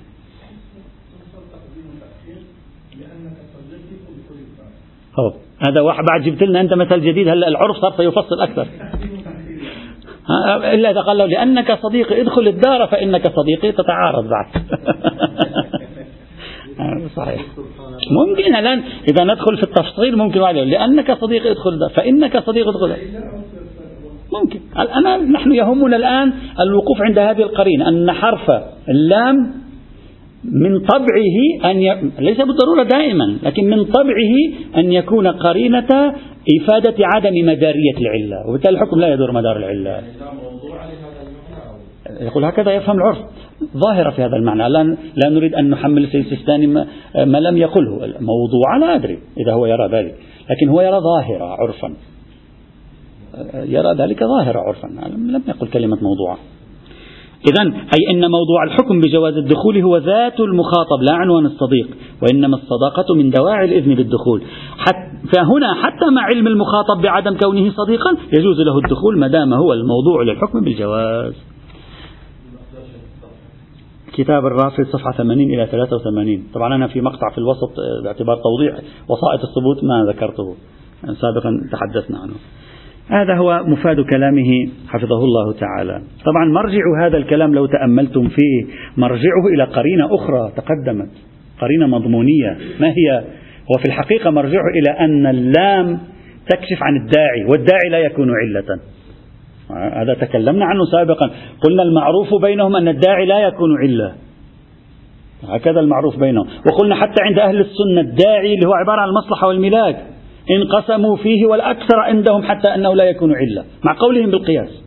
[5.19, 5.44] هو.
[5.69, 8.67] هذا واحد بعد جبت لنا أنت مثل جديد هلا العرف صار سيفصل أكثر.
[10.75, 14.47] إلا إذا قال له لأنك صديقي ادخل الدار فإنك صديقي تتعارض بعد.
[17.17, 17.43] صحيح.
[18.11, 22.97] ممكن الآن إذا ندخل في التفصيل ممكن لأنك صديقي ادخل الدار فإنك صديق ادخل
[24.33, 24.61] ممكن.
[24.77, 28.51] أنا نحن يهمنا الآن الوقوف عند هذه القرينة أن حرف
[28.89, 29.64] اللام
[30.53, 32.11] من طبعه أن ي...
[32.19, 34.35] ليس بالضرورة دائما لكن من طبعه
[34.77, 36.15] أن يكون قرينة
[36.61, 40.03] إفادة عدم مدارية العلة وبالتالي الحكم لا يدور مدار العلة.
[42.21, 43.19] يقول هكذا يفهم العرف
[43.77, 44.69] ظاهرة في هذا المعنى.
[44.69, 46.87] لا, لا نريد أن نحمل السيستاني ما,
[47.25, 48.05] ما لم يقله.
[48.05, 50.15] الموضوع لا أدري إذا هو يرى ذلك
[50.51, 51.95] لكن هو يرى ظاهرة عرفا.
[53.55, 54.87] يرى ذلك ظاهرة عرفا.
[55.17, 56.39] لم يقل كلمة موضوع.
[57.51, 61.89] إذا أي أن موضوع الحكم بجواز الدخول هو ذات المخاطب لا عنوان الصديق
[62.23, 64.43] وإنما الصداقة من دواعي الإذن بالدخول.
[64.79, 65.05] حتى
[65.37, 70.23] فهنا حتى مع علم المخاطب بعدم كونه صديقا يجوز له الدخول ما دام هو الموضوع
[70.23, 71.35] للحكم بالجواز.
[74.13, 77.71] كتاب الرافد صفحة 80 إلى 83 طبعا أنا في مقطع في الوسط
[78.05, 78.75] باعتبار توضيح
[79.09, 80.55] وسائط الثبوت ما ذكرته.
[81.21, 82.35] سابقا تحدثنا عنه.
[83.11, 86.03] هذا هو مفاد كلامه حفظه الله تعالى.
[86.25, 91.11] طبعا مرجع هذا الكلام لو تأملتم فيه مرجعه إلى قرينة أخرى تقدمت
[91.61, 92.57] قرينة مضمونية.
[92.81, 93.25] ما هي؟
[93.75, 95.99] وفي الحقيقة مرجعه إلى أن اللام
[96.51, 98.81] تكشف عن الداعي والداعي لا يكون علة.
[100.03, 101.31] هذا تكلمنا عنه سابقا.
[101.61, 104.13] قلنا المعروف بينهم أن الداعي لا يكون علة.
[105.49, 106.47] هكذا المعروف بينهم.
[106.67, 110.14] وقلنا حتى عند أهل السنة الداعي اللي هو عبارة عن المصلحة والملاك
[110.51, 113.65] انقسموا فيه والأكثر عندهم حتى أنه لا يكون علة.
[113.85, 114.85] مع قولهم بالقياس.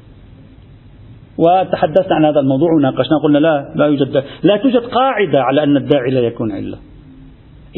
[1.38, 6.12] وتحدثنا عن هذا الموضوع وناقشنا قلنا لا لا يوجد لا توجد قاعدة على أن الداعي
[6.12, 6.78] لا يكون علة.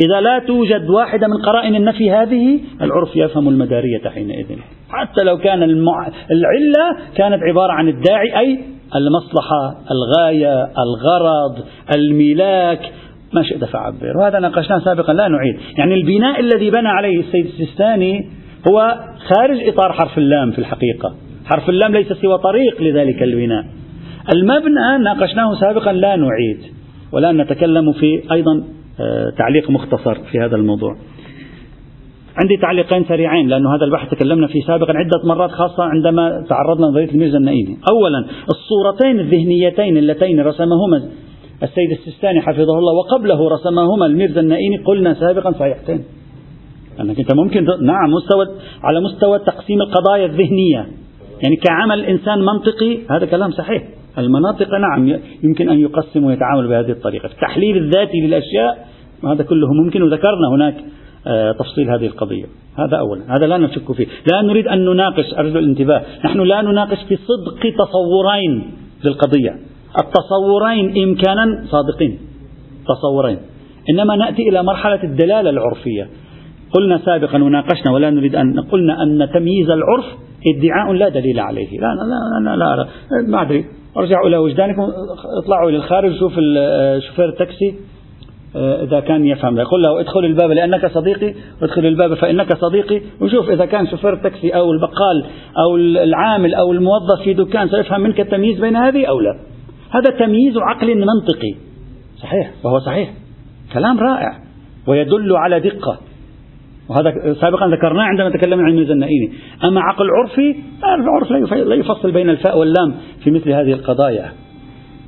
[0.06, 4.46] إذا لا توجد واحدة من قرائن النفي هذه العرف يفهم المدارية حينئذ.
[4.90, 6.08] حتى لو كان المع...
[6.32, 8.60] العلة كانت عبارة عن الداعي أي
[8.96, 11.66] المصلحة الغاية الغرض
[11.96, 12.92] الملاك
[13.34, 14.18] ما شئت فعبر.
[14.18, 15.58] وهذا ناقشناه سابقا لا نعيد.
[15.78, 18.30] يعني البناء الذي بنى عليه السيد السيستاني
[18.68, 21.16] هو خارج إطار حرف اللام في الحقيقة.
[21.46, 23.66] حرف اللام ليس سوى طريق لذلك البناء.
[24.36, 26.60] المبنى ناقشناه سابقا لا نعيد.
[27.12, 28.64] والآن نتكلم في أيضا
[29.02, 30.96] آه، تعليق مختصر في هذا الموضوع.
[32.42, 37.12] عندي تعليقين سريعين لأن هذا البحث تكلمنا فيه سابقا عدة مرات خاصة عندما تعرضنا لنظرية
[37.12, 37.78] الميرزا النائمي.
[37.92, 41.02] أولا الصورتين الذهنيتين اللتين رسمهما
[41.64, 46.04] السيد السيستاني حفظه الله وقبله رسمهما الميرزا النائمي قلنا سابقا صحيحتين.
[47.00, 48.46] أنك أنت ممكن نعم مستوى
[48.84, 50.88] على مستوى تقسيم القضايا الذهنية.
[51.44, 53.84] يعني كعمل إنسان منطقي هذا كلام صحيح.
[54.18, 57.26] المناطق نعم يمكن أن يقسم ويتعامل بهذه الطريقة.
[57.26, 58.88] التحليل الذاتي للأشياء
[59.24, 60.76] هذا كله ممكن وذكرنا هناك
[61.28, 62.46] آه، تفصيل هذه القضية.
[62.78, 63.36] هذا أولا.
[63.36, 64.08] هذا لا نشك فيه.
[64.34, 66.02] لا نريد أن نناقش أرجو الانتباه.
[66.26, 68.72] نحن لا نناقش في صدق تصورين
[69.04, 69.69] للقضية.
[69.98, 72.20] التصورين إمكانا صادقين.
[72.88, 73.38] تصورين.
[73.90, 76.08] إنما نأتي إلى مرحلة الدلالة العرفية.
[76.74, 80.06] قلنا سابقا وناقشنا ولا نريد أن قلنا أن تمييز العرف
[80.48, 81.80] ادعاء لا دليل عليه.
[81.80, 82.88] لا لا لا, لا, لا
[83.28, 83.66] ما أدري.
[83.98, 84.82] ارجعوا إلى وجدانكم.
[85.44, 86.34] اطلعوا إلى الخارج شوف
[87.08, 87.76] شوفير التاكسي.
[88.56, 89.60] آه، إذا كان يفهم.
[89.60, 91.34] يقول له ادخل الباب لأنك صديقي.
[91.62, 93.02] وادخل الباب فإنك صديقي.
[93.22, 95.26] وشوف إذا كان شوفير التاكسي أو البقال
[95.58, 99.49] أو العامل أو الموظف في دكان سيفهم منك التمييز بين هذه أو لا.
[99.92, 101.56] هذا تمييز عقل منطقي.
[102.22, 103.10] صحيح وهو صحيح.
[103.74, 104.40] كلام رائع
[104.88, 106.00] ويدل على دقة.
[106.90, 109.32] وهذا سابقا ذكرناه عندما تكلمنا عن الميزانائيني
[109.64, 114.32] أما عقل عرفي العرف لا يفصل بين الفاء واللام في مثل هذه القضايا.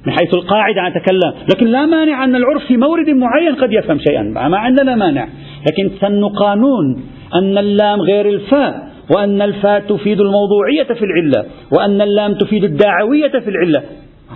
[0.05, 1.33] من حيث القاعدة أتكلم.
[1.53, 4.21] لكن لا مانع أن العرف في مورد معين قد يفهم شيئا.
[4.49, 5.27] ما عندنا مانع.
[5.71, 7.03] لكن سن قانون
[7.35, 11.45] أن اللام غير الفاء وأن الفاء تفيد الموضوعية في العلة
[11.77, 13.83] وأن اللام تفيد الداعوية في العلة.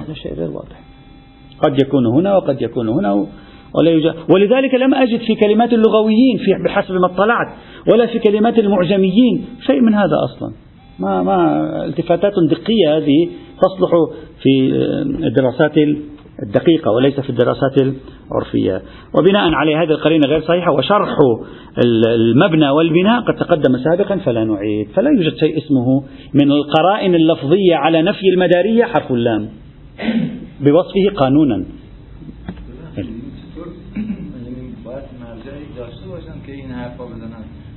[0.06, 0.80] هذا شيء غير واضح.
[1.62, 3.28] قد يكون هنا وقد يكون هنا
[3.80, 4.14] ولا يوجد.
[4.34, 7.48] ولذلك لم أجد في كلمات اللغويين في بحسب ما اطلعت
[7.94, 10.54] ولا في كلمات المعجميين شيء من هذا أصلا.
[11.00, 13.30] ما ما التفاتات دقية هذه
[13.62, 13.92] تصلح
[14.42, 14.72] في
[15.28, 15.78] الدراسات
[16.48, 18.82] الدقيقة وليس في الدراسات العرفية.
[19.20, 21.10] وبناء على هذه القرينة غير صحيحة وشرح
[21.86, 24.88] المبنى والبناء قد تقدم سابقا فلا نعيد.
[24.96, 29.50] فلا يوجد شيء اسمه من القرائن اللفظية على نفي المدارية حرف اللام.
[30.60, 31.60] بوصفه قانونا.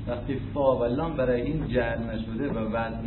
[0.08, 2.58] وقتی فا و لام برای این نشده و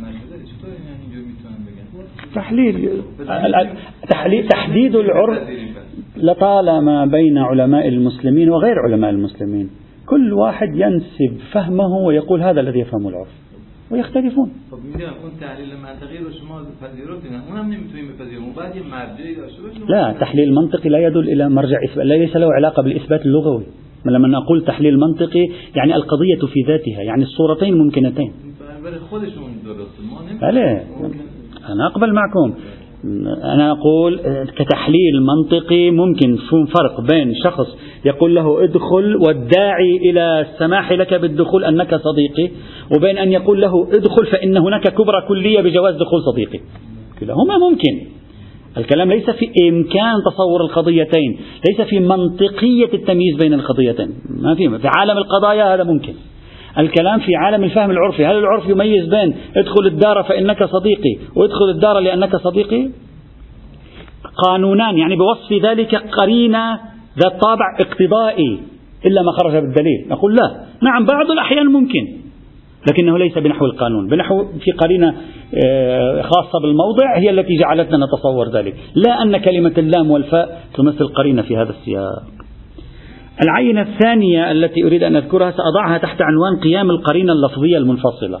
[0.06, 1.86] نشده چطور این اینجور میتونن بگن
[2.34, 3.02] تحليل.
[4.08, 5.38] تحليل تحديد العرف
[6.16, 9.70] لطالما بين علماء المسلمين وغير علماء المسلمين.
[10.06, 13.28] كل واحد ينسب فهمه ويقول هذا الذي يفهمه العرف.
[13.92, 14.48] ويختلفون.
[14.70, 19.62] خب میدونم اون تحلیل منطقی رو شما پذیرفتین اونم نمیتونیم بپذیریم وبعد یه مرجعی داشته
[19.62, 23.64] باشیم لا تحليل منطقي لا يدل إلى مرجع إثبات ليس له علاقة بالإثبات اللغوي.
[24.06, 28.32] لما نقول تحليل منطقي يعني القضية في ذاتها يعني الصورتين ممكنتين.
[30.40, 30.84] بلى
[31.72, 32.54] أنا أقبل معكم.
[33.44, 34.20] أنا أقول
[34.56, 37.66] كتحليل منطقي ممكن يكون فرق بين شخص
[38.04, 42.50] يقول له ادخل والداعي إلى السماح لك بالدخول أنك صديقي
[42.96, 46.60] وبين أن يقول له ادخل فإن هناك كبرى كلية بجواز دخول صديقي.
[47.20, 48.06] كلاهما ممكن.
[48.76, 51.38] الكلام ليس في إمكان تصور القضيتين
[51.68, 54.08] ليس في منطقية التمييز بين القضيتين.
[54.42, 56.12] ما في في عالم القضايا هذا ممكن.
[56.78, 58.26] الكلام في عالم الفهم العرفي.
[58.26, 62.88] هل العرف يميز بين ادخل الدار فإنك صديقي وادخل الدار لأنك صديقي؟
[64.46, 66.74] قانونان يعني بوصف ذلك قرينة
[67.22, 68.60] ذات طابع اقتضائي
[69.06, 70.06] إلا ما خرج بالدليل.
[70.08, 70.64] نقول لا.
[70.82, 72.08] نعم بعض الأحيان ممكن
[72.90, 74.08] لكنه ليس بنحو القانون.
[74.08, 75.14] بنحو في قرينة
[75.66, 78.74] آه، خاصة بالموضع هي التي جعلتنا نتصور ذلك.
[78.94, 82.41] لا أن كلمة اللام والفاء تمثل قرينة في هذا السياق.
[83.40, 88.40] العينة الثانية التي أريد أن أذكرها سأضعها تحت عنوان قيام القرينة اللفظية المنفصلة.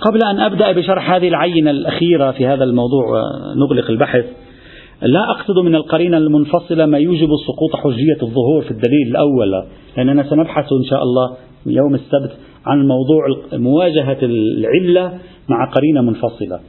[0.00, 4.24] قبل أن أبدأ بشرح هذه العينة الأخيرة في هذا الموضوع ونغلق البحث
[5.02, 9.64] لا أقصد من القرينة المنفصلة ما يوجب سقوط حجية الظهور في الدليل الأول
[9.96, 12.32] لأننا سنبحث إن شاء الله يوم السبت
[12.66, 16.60] عن موضوع مواجهة العلة مع قرينة منفصلة.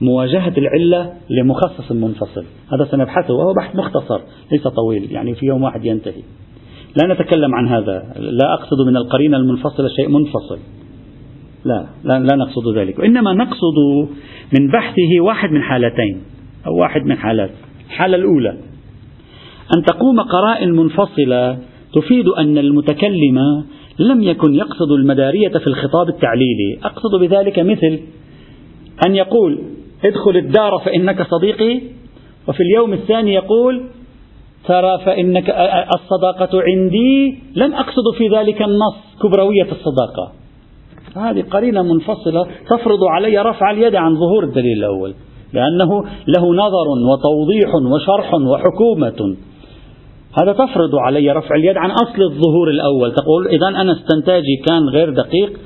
[0.00, 2.44] مواجهة العلة لمخصص منفصل.
[2.72, 4.20] هذا سنبحثه وهو بحث مختصر
[4.52, 6.22] ليس طويل يعني في يوم واحد ينتهي.
[7.02, 8.12] لا نتكلم عن هذا.
[8.16, 10.58] لا أقصد من القرينة المنفصلة شيء منفصل.
[11.64, 12.98] لا لا, لا نقصد ذلك.
[12.98, 14.08] وإنما نقصد
[14.58, 16.20] من بحثه واحد من حالتين
[16.66, 17.50] أو واحد من حالات.
[17.86, 18.50] الحالة الأولى
[19.76, 21.58] أن تقوم قرائن منفصلة
[21.94, 23.64] تفيد أن المتكلم
[23.98, 26.78] لم يكن يقصد المدارية في الخطاب التعليلي.
[26.84, 28.00] أقصد بذلك مثل
[29.06, 29.58] أن يقول
[30.04, 31.80] ادخل الدار فإنك صديقي
[32.48, 33.82] وفي اليوم الثاني يقول
[34.66, 35.50] ترى فإنك
[35.94, 40.32] الصداقة عندي لم أقصد في ذلك النص كبروية الصداقة.
[41.16, 45.14] هذه قرينة منفصلة تفرض علي رفع اليد عن ظهور الدليل الأول
[45.52, 46.04] لأنه
[46.36, 49.36] له نظر وتوضيح وشرح وحكومة.
[50.42, 53.14] هذا تفرض علي رفع اليد عن أصل الظهور الأول.
[53.14, 55.58] تقول إذا أنا استنتاجي كان غير دقيق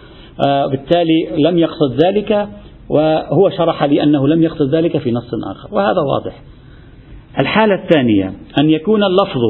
[0.46, 2.48] آه بالتالي لم يقصد ذلك
[2.88, 6.51] وهو شرح لي أنه لم يقصد ذلك في نص آخر وهذا واضح.
[7.38, 9.40] الحالة الثانية أن يكون اللفظ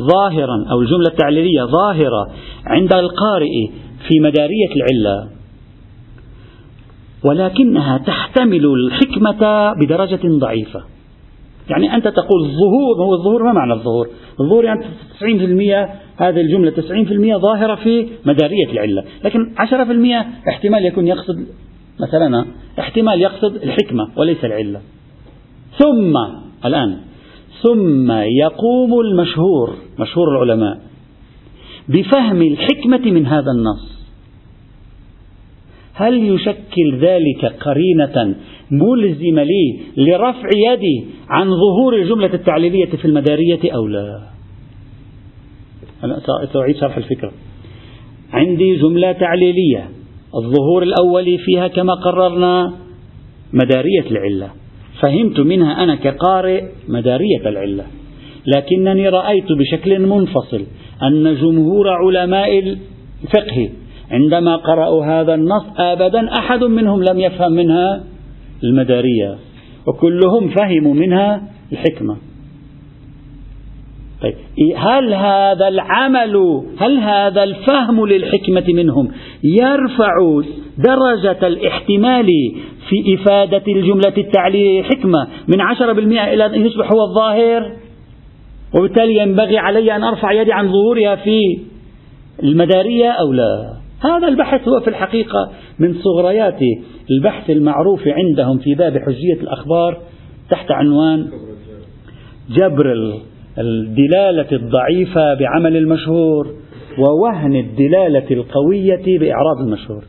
[0.00, 2.30] ظاهرا أو الجملة التعليلية ظاهرة
[2.66, 3.66] عند القارئ
[4.08, 5.28] في مدارية العلة
[7.24, 10.82] ولكنها تحتمل الحكمة بدرجة ضعيفة.
[11.70, 14.08] يعني أنت تقول الظهور هو الظهور ما معنى الظهور؟
[14.40, 14.84] الظهور يعني
[15.20, 19.04] 90% هذه الجملة 90% ظاهرة في مدارية العلة.
[19.24, 21.46] لكن 10% احتمال يكون يقصد
[22.00, 22.46] مثلا
[22.78, 24.80] احتمال يقصد الحكمة وليس العلة.
[25.78, 26.16] ثم
[26.64, 26.96] الآن
[27.66, 30.80] ثم يقوم المشهور مشهور العلماء
[31.88, 33.96] بفهم الحكمة من هذا النص.
[35.94, 38.34] هل يشكل ذلك قرينة
[38.70, 44.20] ملزمة لي لرفع يدي عن ظهور الجملة التعليلية في المدارية أو لا؟
[46.04, 46.20] أنا
[46.52, 47.32] سأعيد شرح الفكرة.
[48.32, 49.90] عندي جملة تعليلية
[50.34, 52.72] الظهور الأولي فيها كما قررنا
[53.52, 54.50] مدارية العلة.
[55.00, 57.84] فهمت منها أنا كقارئ مدارية العلة
[58.56, 60.66] لكنني رأيت بشكل منفصل
[61.02, 63.70] أن جمهور علماء الفقه
[64.10, 68.04] عندما قرأوا هذا النص أبدا أحد منهم لم يفهم منها
[68.64, 69.38] المدارية
[69.86, 72.16] وكلهم فهموا منها الحكمة.
[74.22, 74.34] طيب
[74.76, 79.08] هل هذا العمل هل هذا الفهم للحكمة منهم
[79.44, 80.12] يرفع
[80.78, 82.26] درجة الاحتمال
[82.88, 87.72] في إفادة الجملة التعليلية حكمة من عشرة بالمئة إلى أن يصبح هو الظاهر؟
[88.74, 91.40] وبالتالي ينبغي علي أن أرفع يدي عن ظهورها في
[92.42, 96.58] المدارية أو لا؟ هذا البحث هو في الحقيقة من صغريات
[97.10, 99.98] البحث المعروف عندهم في باب حجية الأخبار
[100.50, 101.28] تحت عنوان
[102.50, 102.92] جبر
[103.58, 106.46] الدلالة الضعيفة بعمل المشهور
[106.98, 110.04] ووهن الدلالة القوية بإعراض المشهور.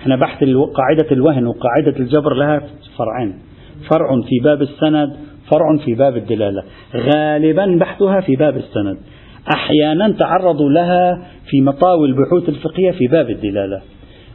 [0.00, 2.62] إحنا بحث قاعدة الوهن وقاعدة الجبر لها
[2.98, 3.34] فرعين.
[3.90, 5.16] فرع في باب السند
[5.50, 6.62] فرع في باب الدلالة.
[6.94, 8.98] غالبا بحثها في باب السند.
[9.54, 13.80] أحيانا تعرضوا لها في مطاوي البحوث الفقهية في باب الدلالة.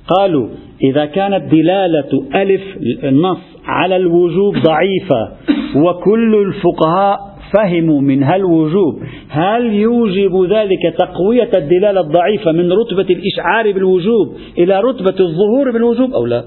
[0.07, 0.47] قالوا
[0.83, 2.61] إذا كانت دلالة ألف
[3.03, 5.31] النص على الوجوب ضعيفة
[5.75, 14.35] وكل الفقهاء فهموا منها الوجوب هل يوجب ذلك تقوية الدلالة الضعيفة من رتبة الإشعار بالوجوب
[14.57, 16.43] إلى رتبة الظهور بالوجوب أو لا؟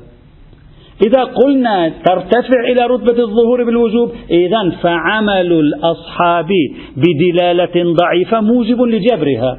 [1.06, 6.48] إذا قلنا ترتفع إلى رتبة الظهور بالوجوب إذا فعمل الأصحاب
[6.96, 9.58] بدلالة ضعيفة موجب لجبرها.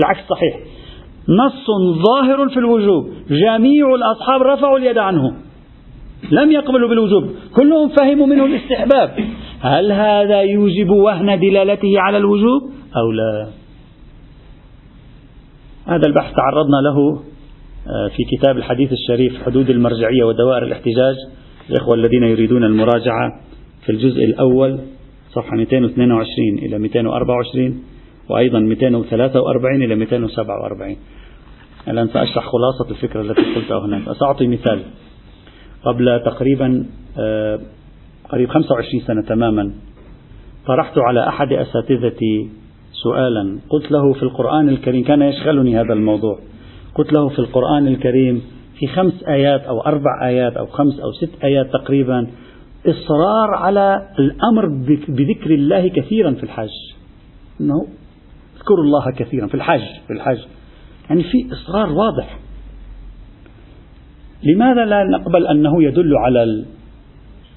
[0.00, 0.56] العكس صحيح.
[1.28, 1.66] نص
[2.06, 5.32] ظاهر في الوجوب جميع الأصحاب رفعوا اليد عنه.
[6.30, 7.30] لم يقبلوا بالوجوب.
[7.56, 9.10] كلهم فهموا منه الاستحباب.
[9.60, 12.62] هل هذا يوجب وهن دلالته على الوجوب
[12.96, 13.48] أو لا؟
[15.86, 17.22] هذا البحث تعرضنا له
[17.86, 21.16] آه، في كتاب الحديث الشريف حدود المرجعية ودوائر الاحتجاج.
[21.70, 23.40] الإخوة الذين يريدون المراجعة
[23.84, 24.78] في الجزء الأول
[25.30, 27.82] صفحة 222 إلى 224
[28.28, 30.96] وأيضا 243 إلى 247
[31.88, 34.02] الآن سأشرح خلاصة الفكرة التي قلتها هناك.
[34.20, 34.82] سأعطي مثال.
[35.84, 36.86] قبل تقريبا
[37.18, 37.60] آه،
[38.28, 39.72] قريب 25 سنة تماما
[40.66, 42.50] طرحت على أحد أساتذتي
[42.92, 43.58] سؤالا.
[43.68, 46.38] قلت له في القرآن الكريم كان يشغلني هذا الموضوع.
[46.94, 48.42] قلت له في القرآن الكريم
[48.78, 52.26] في خمس آيات أو أربع آيات أو خمس أو ست آيات تقريبا
[52.86, 54.66] إصرار على الأمر
[55.08, 56.68] بذكر الله كثيرا في الحج
[57.60, 57.86] أنه
[58.56, 60.38] اذكروا الله كثيرا في الحج في الحج
[61.10, 62.38] يعني في إصرار واضح.
[64.42, 66.64] لماذا لا نقبل أنه يدل على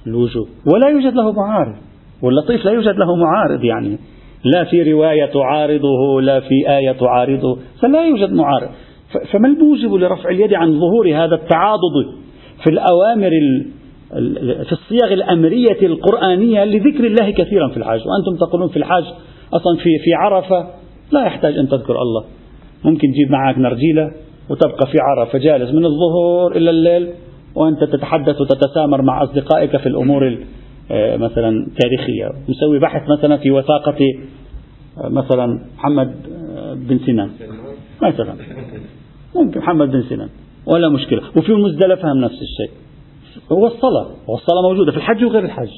[0.06, 0.48] الوجوب.
[0.74, 1.74] ولا يوجد له معارض.
[2.22, 3.98] واللطيف لا يوجد له معارض يعني.
[4.44, 8.68] لا في رواية تعارضه لا في آية تعارضه فلا يوجد معارض.
[9.32, 12.06] فما الموجب لرفع اليد عن ظهور هذا التعاضد
[12.64, 13.30] في الأوامر
[14.64, 19.04] في الصيغ الأمرية القرآنية لذكر الله كثيرا في الحج وأنتم تقولون في الحج
[19.52, 20.66] أصلا في في عرفة
[21.12, 22.24] لا يحتاج أن تذكر الله.
[22.84, 24.10] ممكن تجيب معك نرجيلة
[24.50, 27.08] وتبقى في عرفة جالس من الظهر إلى الليل
[27.54, 30.38] وأنت تتحدث وتتسامر مع أصدقائك في الأمور
[30.90, 32.30] آه، مثلا تاريخية.
[32.48, 33.98] مسوي بحث مثلا في وثاقة
[34.98, 36.14] آه، مثلا محمد
[36.56, 37.30] آه، بن سنان.
[38.02, 38.34] مثلا
[39.34, 40.28] ممكن محمد بن سنان.
[40.66, 41.22] ولا مشكلة.
[41.36, 42.76] وفي المزدلفة هم نفس الشيء.
[43.52, 44.06] هو الصلاة.
[44.26, 44.92] والصلاة موجودة.
[44.92, 45.70] في الحج وغير الحج.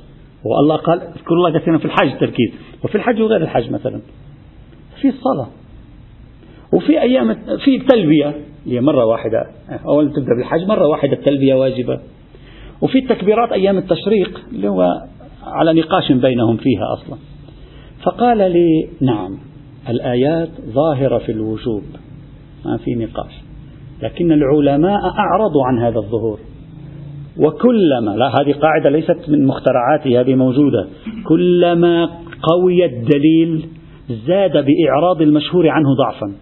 [0.44, 2.50] والله قال اذكر الله كثيرا في الحج تركيز.
[2.84, 4.00] وفي الحج وغير الحج مثلا.
[5.00, 5.48] في الصلاة.
[6.72, 8.34] وفي أيام في التلبية
[8.66, 9.46] هي مرة واحدة.
[9.86, 12.00] أول تبدأ بالحج مرة واحدة التلبية واجبة.
[12.80, 14.88] وفي التكبيرات أيام التشريق اللي هو
[15.46, 17.18] على نقاش بينهم فيها أصلا.
[18.02, 19.38] فقال لي نعم
[19.88, 21.82] الآيات ظاهرة في الوجوب
[22.64, 23.32] ما في نقاش.
[24.02, 26.38] لكن العلماء أعرضوا عن هذا الظهور.
[27.38, 30.86] وكلما لا هذه قاعدة ليست من مخترعاتي هذه موجودة.
[31.28, 32.10] كلما
[32.42, 33.66] قوي الدليل
[34.26, 36.32] زاد بإعراض المشهور عنه ضعفا.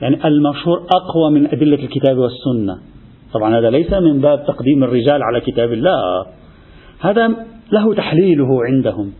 [0.00, 2.78] يعني المشهور أقوى من أدلة الكتاب والسنة.
[3.34, 6.26] طبعا هذا ليس من باب تقديم الرجال على كتاب الله.
[7.00, 7.28] هذا
[7.72, 9.12] له تحليله عندهم.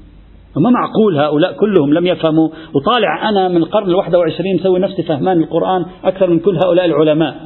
[0.57, 2.49] ما معقول هؤلاء كلهم لم يفهموا.
[2.75, 7.37] وطالع أنا من القرن الواحد وعشرين مسوي نفسي فهمان القرآن أكثر من كل هؤلاء العلماء.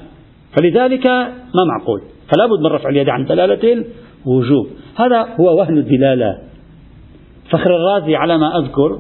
[0.57, 2.01] فلذلك ما معقول؟
[2.35, 3.85] فلا بد من رفع اليد عن دلالة
[4.26, 4.66] الوجوب.
[4.97, 6.39] هذا هو وهن الدلالة.
[7.51, 8.99] فخر الرازي على ما أذكر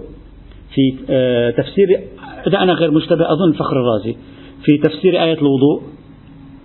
[0.74, 2.00] في آه، تفسير
[2.46, 4.16] إذا أنا غير مشتبه أظن فخر الرازي
[4.64, 5.82] في تفسير آية الوضوء.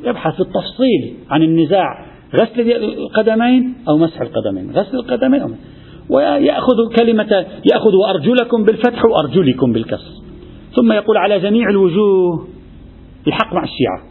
[0.04, 2.06] يبحث في التفصيل عن النزاع
[2.36, 5.50] غسل القدمين أو مسح القدمين غسل القدمين أو
[6.10, 10.12] ويأخذ كلمة يأخذ أرجلكم بالفتح وأرجلكم بالكسر.
[10.76, 12.48] ثم يقول على جميع الوجوه
[13.28, 14.02] الحق مع الشيعة.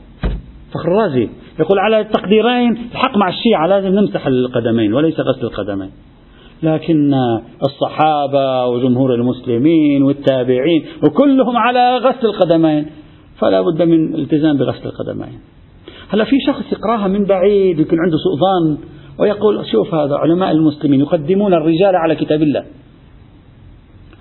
[0.74, 1.28] فخر الرازي
[1.60, 5.90] يقول على التقديرين الحق مع الشيعة لازم نمسح القدمين وليس غسل القدمين.
[6.62, 7.14] لكن
[7.62, 12.86] الصحابة وجمهور المسلمين والتابعين وكلهم على غسل القدمين
[13.38, 15.38] فلا بد من الالتزام بغسل القدمين.
[16.08, 18.78] هلا في شخص يقراها من بعيد يكون عنده سوء ظن
[19.18, 22.64] ويقول شوف هذا علماء المسلمين يقدمون الرجال على كتاب الله.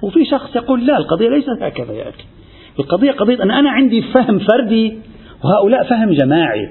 [0.02, 2.24] وفي شخص يقول لا القضية ليست هكذا يا أخي.
[2.80, 4.98] القضية قضية أن أنا عندي فهم فردي
[5.44, 6.70] وهؤلاء فهم جماعي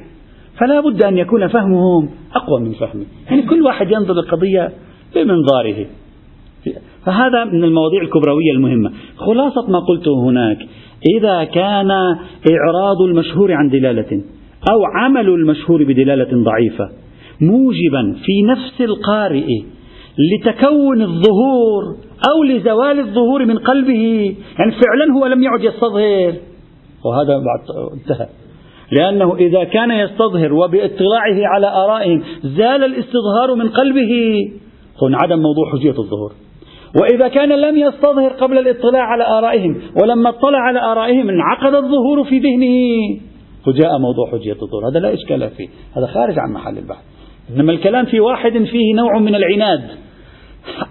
[0.61, 3.07] فلا بد أن يكون فهمهم أقوى من فهمي.
[3.27, 4.73] يعني كل واحد ينظر للقضية
[5.15, 5.87] بمنظاره
[7.07, 8.93] فهذا من المواضيع الكبروية المهمة.
[9.17, 10.59] خلاصة ما قلته هناك
[11.19, 11.91] إذا كان
[12.51, 14.23] إعراض المشهور عن دلالة
[14.71, 16.89] أو عمل المشهور بدلالة ضعيفة
[17.41, 19.63] موجبا في نفس القارئ
[20.19, 21.83] لتكون الظهور
[22.31, 24.35] أو لزوال الظهور من قلبه.
[24.59, 26.35] يعني فعلا هو لم يعد يستظهر.
[27.05, 28.27] وهذا بعد انتهى.
[28.93, 34.13] لأنه إذا كان يستظهر وباطلاعه على آرائهم زال الاستظهار من قلبه.
[35.15, 36.33] عدم موضوع حجية الظهور.
[37.01, 42.39] وإذا كان لم يستظهر قبل الاطلاع على آرائهم ولما اطلع على آرائهم انعقد الظهور في
[42.39, 42.99] ذهنه
[43.67, 44.89] وجاء موضوع حجية الظهور.
[44.91, 47.03] هذا لا إشكال فيه هذا خارج عن محل البحث.
[47.51, 49.81] إنما الكلام في واحد فيه نوع من العناد.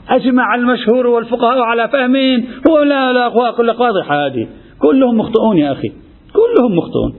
[0.09, 4.47] أجمع المشهور والفقهاء على فهمين هو لا لا كل واضحة هذه
[4.81, 5.91] كلهم مخطئون يا أخي
[6.33, 7.13] كلهم مخطئون.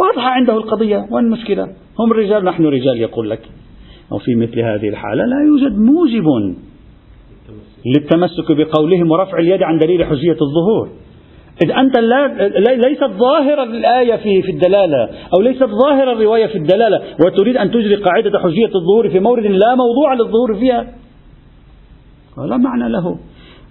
[0.00, 1.64] واضحة عنده القضية وين المشكلة؟
[1.98, 3.40] هم رجال نحن رجال يقول لك.
[4.12, 6.24] وفي مثل هذه الحالة لا يوجد موجب
[7.96, 10.88] للتمسك بقولهم ورفع اليد عن دليل حجية الظهور.
[11.64, 17.00] إذ أنت لا ليست ظاهرة الآية في في الدلالة أو ليست ظاهرة الرواية في الدلالة
[17.26, 20.86] وتريد أن تجري قاعدة حجية الظهور في مورد لا موضوع للظهور فيها.
[22.48, 23.18] لا معنى له.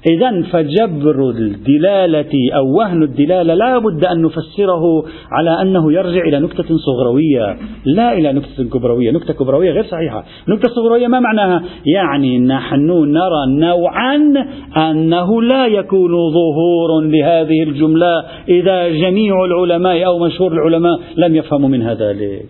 [0.08, 6.78] إذا فجبر الدلالة أو وهن الدلالة لا بد أن نفسره على أنه يرجع إلى نكتة
[6.78, 9.12] صغروية لا إلى نكتة كبروية.
[9.12, 10.26] نكتة كبروية غير صحيحة.
[10.48, 11.64] نكتة صغروية ما معناها؟
[11.96, 14.34] يعني نحن نرى نوعا
[14.78, 21.94] أنه لا يكون ظهور لهذه الجملة إذا جميع العلماء أو مشهور العلماء لم يفهموا منها
[21.94, 22.50] ذلك.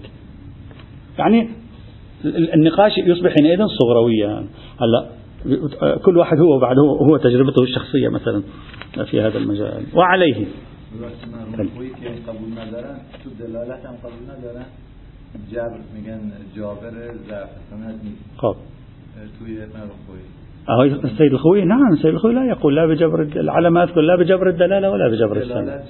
[1.20, 1.50] يعني
[2.54, 4.44] النقاش يصبح حينئذ صغرويا.
[4.82, 5.19] هلا
[6.06, 8.44] كل واحد هو بعد هو, هو تجربته الشخصية مثلا
[9.12, 9.84] في هذا المجال.
[9.96, 10.46] وعليه.
[18.38, 18.56] خب.
[19.40, 24.50] توی السيد الخوي نعم السيد الخوي لا يقول لا بجبر على ما أذكر لا بجبر
[24.50, 25.82] الدلالة ولا بجبر السند.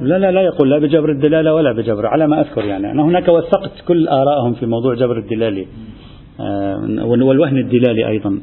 [0.00, 2.90] لا لا لا يقول لا بجبر الدلالة ولا بجبر على ما أذكر يعني.
[2.90, 5.66] أنا هناك وثقت كل آرائهم في موضوع جبر الدلالي
[7.04, 8.40] والوهن الدلالي أيضا.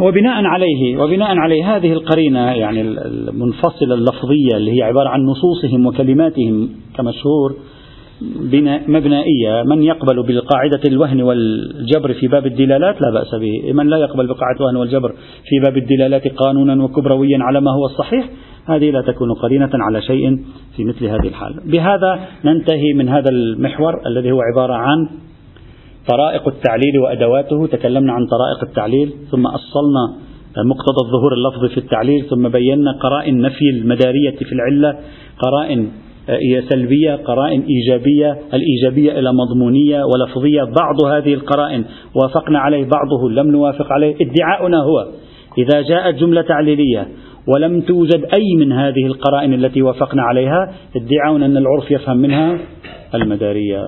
[0.00, 6.68] وبناء عليه وبناء عليه هذه القرينة يعني المنفصلة اللفظية اللي هي عبارة عن نصوصهم وكلماتهم
[6.96, 7.56] كمشهور
[8.88, 9.62] مبنائية.
[9.62, 13.72] من يقبل بقاعدة الوهن والجبر في باب الدلالات؟ لا بأس به.
[13.72, 15.12] من لا يقبل بقاعدة الوهن والجبر
[15.44, 18.30] في باب الدلالات قانونا وكبرويا على ما هو الصحيح؟
[18.66, 20.38] هذه لا تكون قرينة على شيء
[20.76, 25.08] في مثل هذه الحالة بهذا ننتهي من هذا المحور الذي هو عبارة عن
[26.08, 27.66] طرائق التعليل وأدواته.
[27.66, 30.28] تكلمنا عن طرائق التعليل ثم أصلنا
[30.64, 34.98] مقتضى الظهور اللفظي في التعليل ثم بينا قرائن نفي المدارية في العلة
[35.38, 35.88] قرائن
[36.68, 40.62] سلبية قرائن إيجابية الإيجابية إلى مضمونية ولفظية.
[40.62, 41.84] بعض هذه القرائن
[42.14, 44.14] وافقنا عليه بعضه لم نوافق عليه.
[44.20, 45.06] ادعاؤنا هو
[45.58, 47.08] إذا جاءت جملة تعليلية
[47.54, 52.58] ولم توجد أي من هذه القرائن التي وافقنا عليها ادعاؤنا أن العرف يفهم منها
[53.14, 53.82] المدارية.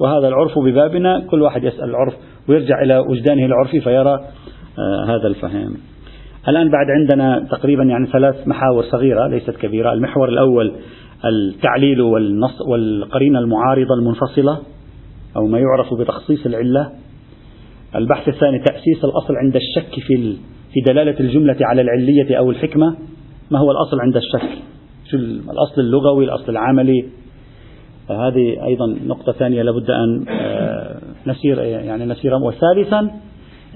[0.00, 2.14] وهذا العرف ببابنا كل واحد يسأل العرف
[2.48, 4.20] ويرجع إلى وجدانه العرفي فيرى
[4.78, 5.74] آه، هذا الفهم.
[6.48, 9.92] الآن بعد عندنا تقريبا يعني ثلاث محاور صغيرة ليست كبيرة.
[9.92, 10.72] المحور الأول
[11.24, 14.58] التعليل والنص والقرينة المعارضة المنفصلة
[15.36, 16.92] أو ما يعرف بتخصيص العلة.
[17.96, 20.36] البحث الثاني تأسيس الأصل عند الشك في
[20.72, 22.96] في دلالة الجملة على العلية أو الحكمة.
[23.50, 24.58] ما هو الأصل عند الشك؟
[25.10, 27.04] شو الأصل اللغوي الأصل العملي
[28.10, 33.10] هذه أيضا نقطة ثانية لابد أن آه، نسير يعني نسير وثالثا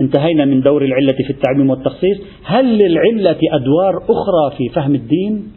[0.01, 2.18] انتهينا من دور العلة في التعميم والتخصيص.
[2.45, 5.53] هل للعلة أدوار أخرى في فهم الدين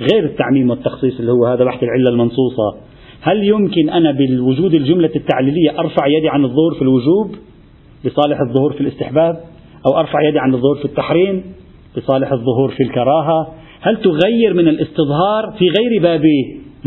[0.00, 2.76] غير التعميم والتخصيص اللي هو هذا بحث العلة المنصوصة؟
[3.20, 7.34] هل يمكن أنا بالوجود الجملة التعليلية أرفع يدي عن الظهور في الوجوب
[8.04, 9.40] لصالح الظهور في الاستحباب
[9.86, 11.42] أو أرفع يدي عن الظهور في التحريم
[11.96, 16.22] لصالح الظهور في الكراهة؟ هل تغير من الاستظهار في غير باب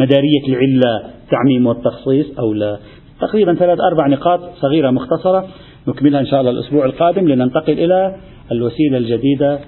[0.02, 0.94] مدارية العلة
[1.24, 2.78] التعميم والتخصيص أو لا.
[3.22, 5.48] تقريبا ثلاث أربع نقاط صغيرة مختصرة
[5.88, 8.16] نكملها إن شاء الله الأسبوع القادم لننتقل إلى
[8.52, 9.60] الوسيلة الجديدة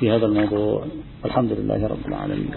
[0.00, 0.84] في هذا الموضوع.
[1.24, 2.50] الحمد لله رب العالمين.